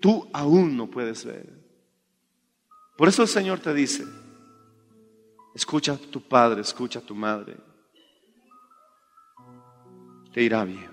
tú 0.00 0.28
aún 0.32 0.76
no 0.76 0.90
puedes 0.90 1.24
ver. 1.24 1.48
Por 2.96 3.06
eso 3.06 3.22
el 3.22 3.28
Señor 3.28 3.60
te 3.60 3.72
dice, 3.72 4.04
escucha 5.54 5.92
a 5.92 5.96
tu 5.96 6.20
padre, 6.20 6.62
escucha 6.62 6.98
a 6.98 7.02
tu 7.02 7.14
madre, 7.14 7.56
te 10.34 10.42
irá 10.42 10.64
bien. 10.64 10.90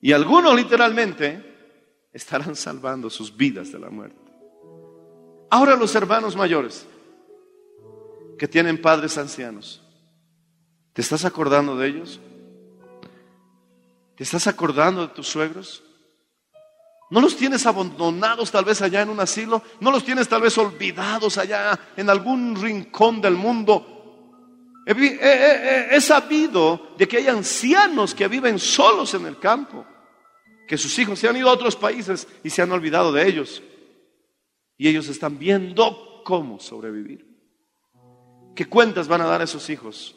Y 0.00 0.12
algunos 0.12 0.54
literalmente 0.54 2.06
estarán 2.12 2.54
salvando 2.54 3.10
sus 3.10 3.36
vidas 3.36 3.72
de 3.72 3.80
la 3.80 3.90
muerte. 3.90 4.21
Ahora 5.52 5.76
los 5.76 5.94
hermanos 5.94 6.34
mayores 6.34 6.86
que 8.38 8.48
tienen 8.48 8.80
padres 8.80 9.18
ancianos, 9.18 9.82
¿te 10.94 11.02
estás 11.02 11.26
acordando 11.26 11.76
de 11.76 11.88
ellos? 11.88 12.20
¿Te 14.16 14.24
estás 14.24 14.46
acordando 14.46 15.06
de 15.06 15.12
tus 15.12 15.28
suegros? 15.28 15.82
¿No 17.10 17.20
los 17.20 17.36
tienes 17.36 17.66
abandonados 17.66 18.50
tal 18.50 18.64
vez 18.64 18.80
allá 18.80 19.02
en 19.02 19.10
un 19.10 19.20
asilo? 19.20 19.62
¿No 19.78 19.90
los 19.90 20.06
tienes 20.06 20.26
tal 20.26 20.40
vez 20.40 20.56
olvidados 20.56 21.36
allá 21.36 21.78
en 21.98 22.08
algún 22.08 22.56
rincón 22.56 23.20
del 23.20 23.34
mundo? 23.34 24.80
He, 24.86 26.00
sabido 26.00 26.94
de 26.96 27.06
que 27.06 27.18
hay 27.18 27.28
ancianos 27.28 28.14
que 28.14 28.26
viven 28.26 28.58
solos 28.58 29.12
en 29.12 29.26
el 29.26 29.38
campo, 29.38 29.84
que 30.66 30.78
sus 30.78 30.98
hijos 30.98 31.18
se 31.18 31.28
han 31.28 31.36
ido 31.36 31.50
a 31.50 31.52
otros 31.52 31.76
países 31.76 32.26
y 32.42 32.48
se 32.48 32.62
han 32.62 32.72
olvidado 32.72 33.12
de 33.12 33.28
ellos. 33.28 33.62
Y 34.82 34.88
ellos 34.88 35.08
están 35.08 35.38
viendo 35.38 36.22
cómo 36.24 36.58
sobrevivir. 36.58 37.24
¿Qué 38.52 38.64
cuentas 38.64 39.06
van 39.06 39.20
a 39.20 39.26
dar 39.26 39.40
esos 39.40 39.70
hijos 39.70 40.16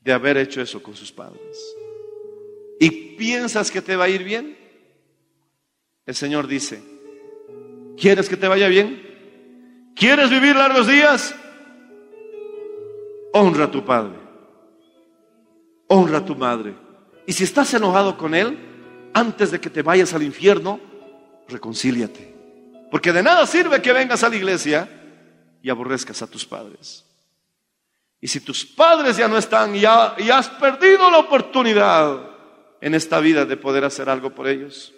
de 0.00 0.14
haber 0.14 0.38
hecho 0.38 0.62
eso 0.62 0.82
con 0.82 0.96
sus 0.96 1.12
padres? 1.12 1.58
¿Y 2.80 3.16
piensas 3.18 3.70
que 3.70 3.82
te 3.82 3.96
va 3.96 4.04
a 4.04 4.08
ir 4.08 4.24
bien? 4.24 4.56
El 6.06 6.14
Señor 6.14 6.46
dice, 6.46 6.82
¿quieres 7.98 8.30
que 8.30 8.38
te 8.38 8.48
vaya 8.48 8.66
bien? 8.66 9.92
¿Quieres 9.94 10.30
vivir 10.30 10.56
largos 10.56 10.86
días? 10.86 11.34
Honra 13.34 13.64
a 13.64 13.70
tu 13.70 13.84
padre. 13.84 14.16
Honra 15.88 16.16
a 16.16 16.24
tu 16.24 16.34
madre. 16.34 16.74
Y 17.26 17.34
si 17.34 17.44
estás 17.44 17.74
enojado 17.74 18.16
con 18.16 18.34
él, 18.34 18.56
antes 19.12 19.50
de 19.50 19.60
que 19.60 19.68
te 19.68 19.82
vayas 19.82 20.14
al 20.14 20.22
infierno, 20.22 20.80
reconcíliate. 21.46 22.35
Porque 22.90 23.12
de 23.12 23.22
nada 23.22 23.46
sirve 23.46 23.82
que 23.82 23.92
vengas 23.92 24.22
a 24.22 24.28
la 24.28 24.36
iglesia 24.36 24.88
y 25.62 25.70
aborrezcas 25.70 26.22
a 26.22 26.26
tus 26.26 26.44
padres. 26.44 27.04
Y 28.20 28.28
si 28.28 28.40
tus 28.40 28.64
padres 28.64 29.16
ya 29.16 29.28
no 29.28 29.36
están 29.36 29.74
y, 29.74 29.80
y 29.80 30.30
has 30.30 30.48
perdido 30.58 31.10
la 31.10 31.18
oportunidad 31.18 32.30
en 32.80 32.94
esta 32.94 33.20
vida 33.20 33.44
de 33.44 33.56
poder 33.56 33.84
hacer 33.84 34.08
algo 34.08 34.30
por 34.30 34.48
ellos, 34.48 34.94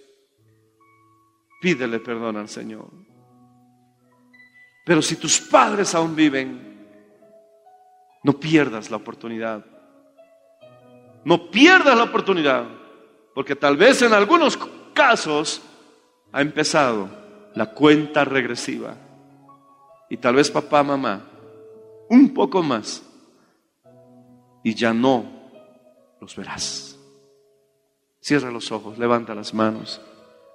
pídele 1.61 1.99
perdón 2.01 2.37
al 2.37 2.49
Señor. 2.49 2.91
Pero 4.85 5.03
si 5.03 5.17
tus 5.17 5.41
padres 5.41 5.95
aún 5.95 6.15
viven, 6.15 6.69
no 8.23 8.33
pierdas 8.39 8.91
la 8.91 8.97
oportunidad. 8.97 9.65
No 11.25 11.51
pierdas 11.51 11.97
la 11.97 12.05
oportunidad, 12.05 12.65
porque 13.35 13.57
tal 13.57 13.77
vez 13.77 14.01
en 14.03 14.15
algunos 14.15 14.59
casos 14.95 15.61
ha 16.33 16.41
empezado 16.41 17.09
la 17.55 17.67
cuenta 17.67 18.25
regresiva. 18.25 18.97
Y 20.11 20.17
tal 20.17 20.37
vez 20.37 20.51
papá, 20.51 20.83
mamá, 20.83 21.23
un 22.09 22.33
poco 22.33 22.63
más, 22.63 23.03
y 24.63 24.75
ya 24.75 24.93
no 24.93 25.25
los 26.21 26.35
verás. 26.37 26.99
Cierra 28.21 28.51
los 28.51 28.73
ojos, 28.73 28.99
levanta 28.99 29.35
las 29.35 29.55
manos. 29.55 30.01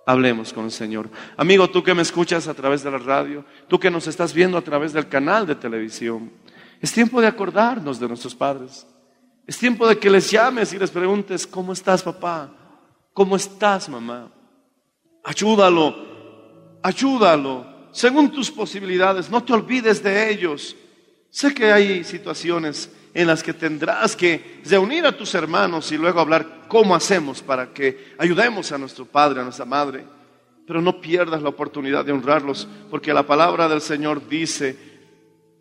Hablemos 0.06 0.52
con 0.52 0.66
el 0.66 0.72
Señor. 0.72 1.10
Amigo, 1.38 1.70
tú 1.70 1.82
que 1.82 1.94
me 1.94 2.02
escuchas 2.02 2.48
a 2.48 2.54
través 2.54 2.84
de 2.84 2.92
la 2.92 2.98
radio, 2.98 3.46
tú 3.68 3.80
que 3.80 3.90
nos 3.90 4.08
estás 4.08 4.34
viendo 4.34 4.58
a 4.58 4.62
través 4.62 4.92
del 4.92 5.08
canal 5.08 5.48
de 5.48 5.56
televisión, 5.56 6.32
es 6.82 6.92
tiempo 6.92 7.22
de 7.22 7.28
acordarnos 7.28 8.00
de 8.00 8.08
nuestros 8.08 8.36
padres. 8.36 8.86
Es 9.48 9.58
tiempo 9.58 9.88
de 9.88 9.98
que 9.98 10.10
les 10.10 10.30
llames 10.30 10.74
y 10.74 10.80
les 10.80 10.92
preguntes, 10.92 11.48
¿cómo 11.48 11.74
estás 11.74 12.04
papá? 12.04 12.50
¿Cómo 13.14 13.36
estás 13.36 13.88
mamá? 13.88 14.30
Ayúdalo, 15.24 16.13
ayúdalo, 16.84 17.66
según 17.92 18.32
tus 18.32 18.52
posibilidades, 18.52 19.30
no 19.30 19.44
te 19.44 19.54
olvides 19.54 20.04
de 20.04 20.30
ellos. 20.30 20.76
Sé 21.30 21.54
que 21.54 21.72
hay 21.72 22.04
situaciones 22.04 22.92
en 23.14 23.28
las 23.28 23.42
que 23.42 23.54
tendrás 23.54 24.16
que 24.16 24.62
reunir 24.66 25.06
a 25.06 25.16
tus 25.18 25.34
hermanos 25.34 25.92
y 25.92 25.98
luego 25.98 26.20
hablar 26.20 26.66
cómo 26.68 26.96
hacemos 26.96 27.42
para 27.42 27.74
que 27.74 28.14
ayudemos 28.18 28.72
a 28.72 28.78
nuestro 28.78 29.06
padre, 29.06 29.40
a 29.40 29.44
nuestra 29.44 29.66
madre. 29.66 30.06
Pero 30.66 30.82
no 30.82 31.00
pierdas 31.02 31.42
la 31.42 31.50
oportunidad 31.50 32.06
de 32.06 32.12
honrarlos, 32.12 32.68
porque 32.90 33.14
la 33.14 33.24
palabra 33.24 33.68
del 33.68 33.82
Señor 33.82 34.28
dice, 34.28 34.94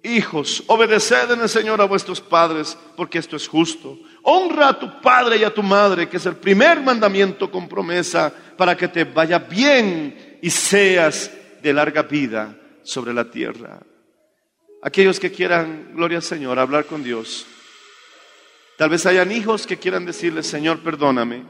Hijos, 0.05 0.65
obedeced 0.67 1.31
en 1.31 1.43
el 1.43 1.49
Señor 1.49 1.81
a 1.81 1.85
vuestros 1.85 2.21
padres, 2.21 2.77
porque 2.97 3.19
esto 3.19 3.37
es 3.37 3.47
justo. 3.47 3.99
Honra 4.23 4.69
a 4.69 4.79
tu 4.79 5.01
padre 5.01 5.37
y 5.37 5.45
a 5.45 5.55
tu 5.55 5.63
madre, 5.63 6.09
que 6.09 6.17
es 6.17 6.27
el 6.27 6.37
primer 6.37 6.81
mandamiento 6.81 7.51
con 7.51 7.69
promesa, 7.69 8.33
para 8.57 8.77
que 8.77 8.89
te 8.89 9.05
vaya 9.05 9.39
bien 9.39 10.32
y 10.43 10.51
seas 10.51 11.31
de 11.63 11.73
larga 11.73 12.03
vida 12.03 12.55
sobre 12.83 13.15
la 13.15 13.31
tierra. 13.31 13.81
Aquellos 14.83 15.21
que 15.21 15.31
quieran, 15.31 15.93
gloria 15.95 16.19
al 16.19 16.25
Señor, 16.25 16.59
hablar 16.59 16.85
con 16.85 17.03
Dios. 17.03 17.47
Tal 18.77 18.91
vez 18.91 19.07
hayan 19.07 19.31
hijos 19.31 19.67
que 19.67 19.79
quieran 19.79 20.05
decirle, 20.05 20.43
Señor, 20.43 20.81
perdóname. 20.81 21.45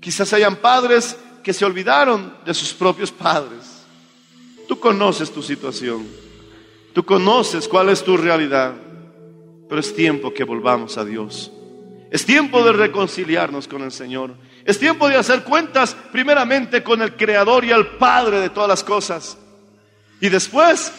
Quizás 0.00 0.32
hayan 0.34 0.56
padres 0.56 1.16
que 1.42 1.54
se 1.54 1.64
olvidaron 1.64 2.34
de 2.44 2.52
sus 2.52 2.74
propios 2.74 3.10
padres. 3.10 3.86
Tú 4.68 4.78
conoces 4.78 5.32
tu 5.32 5.42
situación. 5.42 6.06
Tú 6.92 7.04
conoces 7.04 7.66
cuál 7.66 7.88
es 7.88 8.04
tu 8.04 8.18
realidad, 8.18 8.74
pero 9.66 9.80
es 9.80 9.94
tiempo 9.94 10.34
que 10.34 10.44
volvamos 10.44 10.98
a 10.98 11.04
Dios. 11.06 11.50
Es 12.10 12.26
tiempo 12.26 12.62
de 12.62 12.72
reconciliarnos 12.72 13.66
con 13.66 13.82
el 13.82 13.92
Señor. 13.92 14.34
Es 14.68 14.78
tiempo 14.78 15.08
de 15.08 15.16
hacer 15.16 15.44
cuentas 15.44 15.96
primeramente 16.12 16.82
con 16.82 17.00
el 17.00 17.16
Creador 17.16 17.64
y 17.64 17.70
el 17.70 17.86
Padre 17.86 18.38
de 18.38 18.50
todas 18.50 18.68
las 18.68 18.84
cosas. 18.84 19.38
Y 20.20 20.28
después, 20.28 20.92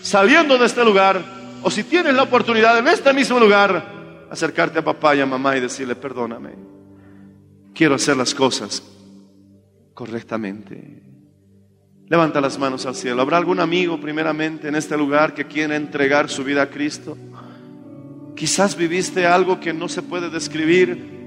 saliendo 0.00 0.56
de 0.56 0.64
este 0.64 0.82
lugar, 0.82 1.22
o 1.62 1.70
si 1.70 1.84
tienes 1.84 2.14
la 2.14 2.22
oportunidad 2.22 2.78
en 2.78 2.88
este 2.88 3.12
mismo 3.12 3.38
lugar, 3.38 4.26
acercarte 4.30 4.78
a 4.78 4.84
papá 4.84 5.14
y 5.14 5.20
a 5.20 5.26
mamá 5.26 5.54
y 5.54 5.60
decirle, 5.60 5.96
perdóname, 5.96 6.54
quiero 7.74 7.96
hacer 7.96 8.16
las 8.16 8.34
cosas 8.34 8.82
correctamente. 9.92 11.02
Levanta 12.08 12.40
las 12.40 12.58
manos 12.58 12.86
al 12.86 12.94
cielo. 12.94 13.20
¿Habrá 13.20 13.36
algún 13.36 13.60
amigo 13.60 14.00
primeramente 14.00 14.68
en 14.68 14.76
este 14.76 14.96
lugar 14.96 15.34
que 15.34 15.46
quiera 15.46 15.76
entregar 15.76 16.30
su 16.30 16.42
vida 16.42 16.62
a 16.62 16.70
Cristo? 16.70 17.18
Quizás 18.34 18.74
viviste 18.74 19.26
algo 19.26 19.60
que 19.60 19.74
no 19.74 19.90
se 19.90 20.00
puede 20.00 20.30
describir 20.30 21.19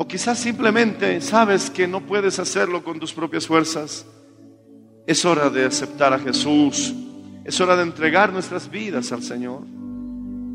o 0.00 0.06
quizás 0.06 0.38
simplemente 0.38 1.20
sabes 1.20 1.70
que 1.70 1.88
no 1.88 2.06
puedes 2.06 2.38
hacerlo 2.38 2.84
con 2.84 3.00
tus 3.00 3.12
propias 3.12 3.48
fuerzas. 3.48 4.06
Es 5.04 5.24
hora 5.24 5.50
de 5.50 5.64
aceptar 5.64 6.12
a 6.12 6.20
Jesús. 6.20 6.94
Es 7.44 7.60
hora 7.60 7.74
de 7.74 7.82
entregar 7.82 8.32
nuestras 8.32 8.70
vidas 8.70 9.10
al 9.10 9.24
Señor. 9.24 9.62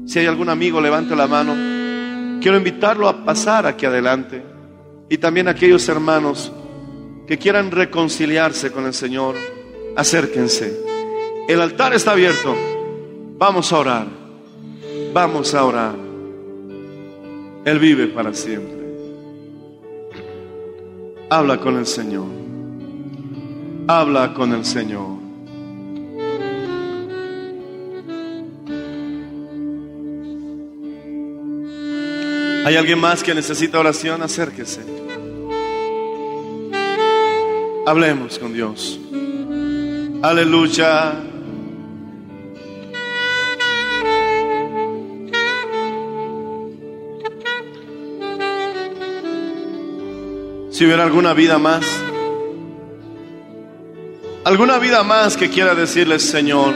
Si 0.06 0.18
hay 0.18 0.28
algún 0.28 0.48
amigo, 0.48 0.80
levante 0.80 1.14
la 1.14 1.28
mano. 1.28 2.40
Quiero 2.42 2.56
invitarlo 2.56 3.10
a 3.10 3.26
pasar 3.26 3.68
aquí 3.68 3.86
adelante. 3.86 4.42
Y 5.10 5.18
también 5.18 5.50
aquellos 5.50 5.90
hermanos 5.90 6.50
que 7.28 7.38
quieran 7.38 7.70
reconciliarse 7.70 8.72
con 8.72 8.86
el 8.86 8.94
Señor, 8.94 9.36
acérquense. 9.98 10.74
El 11.50 11.60
altar 11.60 11.94
está 11.94 12.12
abierto. 12.12 12.56
Vamos 13.38 13.74
a 13.74 13.78
orar. 13.78 14.08
Vamos 15.14 15.54
a 15.54 15.66
orar. 15.66 15.96
Él 17.66 17.80
vive 17.80 18.08
para 18.08 18.34
siempre. 18.34 18.73
Habla 21.30 21.60
con 21.60 21.78
el 21.78 21.86
Señor. 21.86 22.28
Habla 23.88 24.34
con 24.34 24.54
el 24.54 24.64
Señor. 24.66 25.24
¿Hay 32.66 32.78
alguien 32.78 33.00
más 33.00 33.24
que 33.24 33.34
necesita 33.36 33.80
oración? 33.80 34.22
Acérquese. 34.22 34.82
Hablemos 37.86 38.40
con 38.40 38.54
Dios. 38.54 39.00
Aleluya. 40.22 41.33
Si 50.74 50.84
hubiera 50.84 51.04
alguna 51.04 51.36
vida 51.36 51.60
más, 51.60 51.86
alguna 54.44 54.80
vida 54.80 55.04
más 55.04 55.38
que 55.38 55.48
quiera 55.48 55.76
decirle, 55.76 56.18
Señor, 56.18 56.74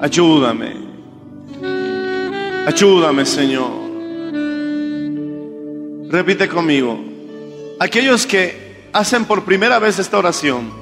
ayúdame, 0.00 0.74
ayúdame, 2.66 3.26
Señor. 3.26 3.70
Repite 6.10 6.48
conmigo, 6.48 6.98
aquellos 7.78 8.24
que 8.24 8.88
hacen 8.94 9.26
por 9.26 9.44
primera 9.44 9.78
vez 9.78 9.98
esta 9.98 10.16
oración, 10.16 10.72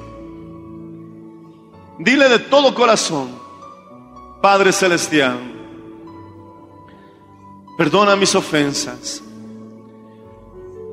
dile 1.99 2.29
de 2.29 2.39
todo 2.39 2.73
corazón, 2.73 3.31
Padre 4.41 4.71
Celestial, 4.71 5.37
perdona 7.77 8.15
mis 8.15 8.33
ofensas. 8.33 9.26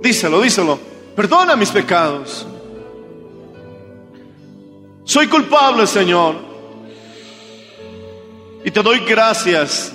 Díselo, 0.02 0.40
díselo, 0.40 0.78
perdona 1.16 1.56
mis 1.56 1.70
pecados. 1.70 2.46
Soy 5.04 5.26
culpable, 5.28 5.86
Señor. 5.86 6.36
Y 8.64 8.70
te 8.70 8.82
doy 8.82 9.00
gracias 9.00 9.92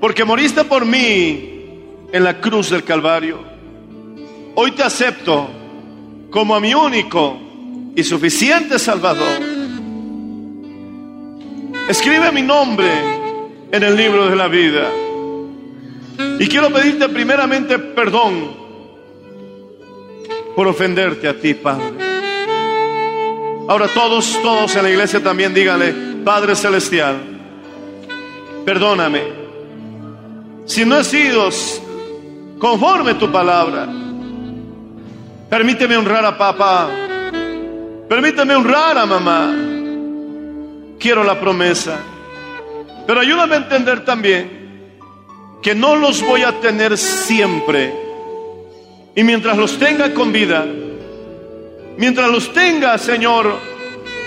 porque 0.00 0.24
moriste 0.24 0.64
por 0.64 0.84
mí 0.84 1.78
en 2.12 2.24
la 2.24 2.38
cruz 2.40 2.70
del 2.70 2.84
Calvario. 2.84 3.38
Hoy 4.54 4.72
te 4.72 4.82
acepto 4.82 5.48
como 6.30 6.54
a 6.54 6.60
mi 6.60 6.74
único 6.74 7.38
y 7.96 8.04
suficiente 8.04 8.78
Salvador. 8.78 9.40
Escribe 11.88 12.30
mi 12.32 12.42
nombre 12.42 12.90
en 13.72 13.82
el 13.82 13.96
libro 13.96 14.28
de 14.28 14.36
la 14.36 14.48
vida. 14.48 14.90
Y 16.38 16.46
quiero 16.48 16.70
pedirte 16.70 17.08
primeramente 17.08 17.78
perdón 17.78 18.63
por 20.54 20.68
ofenderte 20.68 21.28
a 21.28 21.38
ti, 21.38 21.54
Padre. 21.54 21.92
Ahora 23.68 23.88
todos, 23.88 24.38
todos 24.42 24.76
en 24.76 24.82
la 24.82 24.90
iglesia 24.90 25.22
también 25.22 25.54
díganle, 25.54 25.94
Padre 26.24 26.54
Celestial, 26.54 27.34
Perdóname. 28.64 29.22
Si 30.64 30.86
no 30.86 30.98
he 30.98 31.04
sido 31.04 31.50
conforme 32.58 33.14
tu 33.14 33.30
palabra, 33.30 33.86
permíteme 35.50 35.96
honrar 35.96 36.24
a 36.24 36.38
papá. 36.38 36.88
Permíteme 38.08 38.54
honrar 38.54 38.96
a 38.96 39.04
mamá. 39.04 39.54
Quiero 40.98 41.22
la 41.24 41.38
promesa. 41.38 41.98
Pero 43.06 43.20
ayúdame 43.20 43.56
a 43.56 43.58
entender 43.58 44.04
también 44.04 44.64
que 45.62 45.74
no 45.74 45.96
los 45.96 46.22
voy 46.22 46.42
a 46.42 46.58
tener 46.60 46.96
siempre. 46.96 48.03
Y 49.16 49.22
mientras 49.22 49.56
los 49.56 49.78
tenga 49.78 50.12
con 50.12 50.32
vida, 50.32 50.66
mientras 51.96 52.30
los 52.30 52.52
tenga, 52.52 52.98
Señor, 52.98 53.54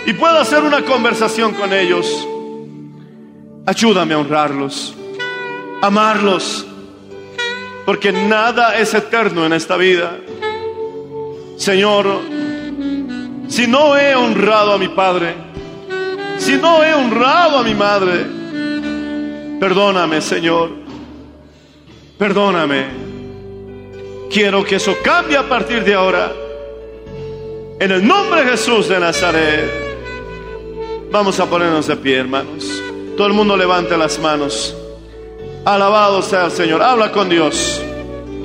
y 0.06 0.14
pueda 0.14 0.42
hacer 0.42 0.64
una 0.64 0.84
conversación 0.84 1.54
con 1.54 1.74
ellos, 1.74 2.26
ayúdame 3.66 4.14
a 4.14 4.20
honrarlos, 4.20 4.96
amarlos, 5.82 6.66
porque 7.86 8.14
nada 8.14 8.78
es 8.78 8.94
eterno 8.94 9.46
en 9.46 9.54
esta 9.54 9.76
vida. 9.76 10.18
Señor, 11.58 12.22
si 13.50 13.68
no 13.68 13.98
he 13.98 14.16
honrado 14.16 14.74
a 14.74 14.78
mi 14.78 14.88
Padre, 14.88 15.36
si 16.38 16.54
no 16.54 16.84
he 16.84 16.94
honrado 16.94 17.58
a 17.58 17.64
mi 17.64 17.74
Madre, 17.74 18.26
perdóname, 19.60 20.22
Señor. 20.22 20.72
Perdóname. 22.18 23.07
Quiero 24.32 24.64
que 24.64 24.76
eso 24.76 24.96
cambie 25.04 25.38
a 25.38 25.48
partir 25.48 25.84
de 25.84 25.94
ahora. 25.94 26.32
En 27.80 27.92
el 27.92 28.06
nombre 28.06 28.44
de 28.44 28.52
Jesús 28.52 28.88
de 28.88 29.00
Nazaret. 29.00 29.88
Vamos 31.12 31.40
a 31.40 31.46
ponernos 31.46 31.88
de 31.88 31.96
pie, 31.96 32.18
hermanos. 32.18 32.66
Todo 33.16 33.28
el 33.28 33.34
mundo 33.34 33.56
levante 33.56 33.98
las 33.98 34.20
manos. 34.20 34.76
Alabado 35.66 36.22
sea 36.22 36.46
el 36.46 36.52
Señor. 36.52 36.82
Habla 36.84 37.12
con 37.12 37.30
Dios. 37.30 37.82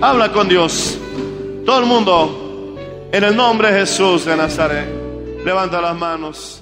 Habla 0.00 0.32
con 0.32 0.48
Dios. 0.48 0.98
Todo 1.64 1.78
el 1.78 1.86
mundo, 1.86 2.76
en 3.12 3.24
el 3.24 3.36
nombre 3.36 3.72
de 3.72 3.80
Jesús 3.80 4.24
de 4.24 4.36
Nazaret. 4.36 4.88
Levanta 5.44 5.80
las 5.80 5.96
manos. 5.96 6.61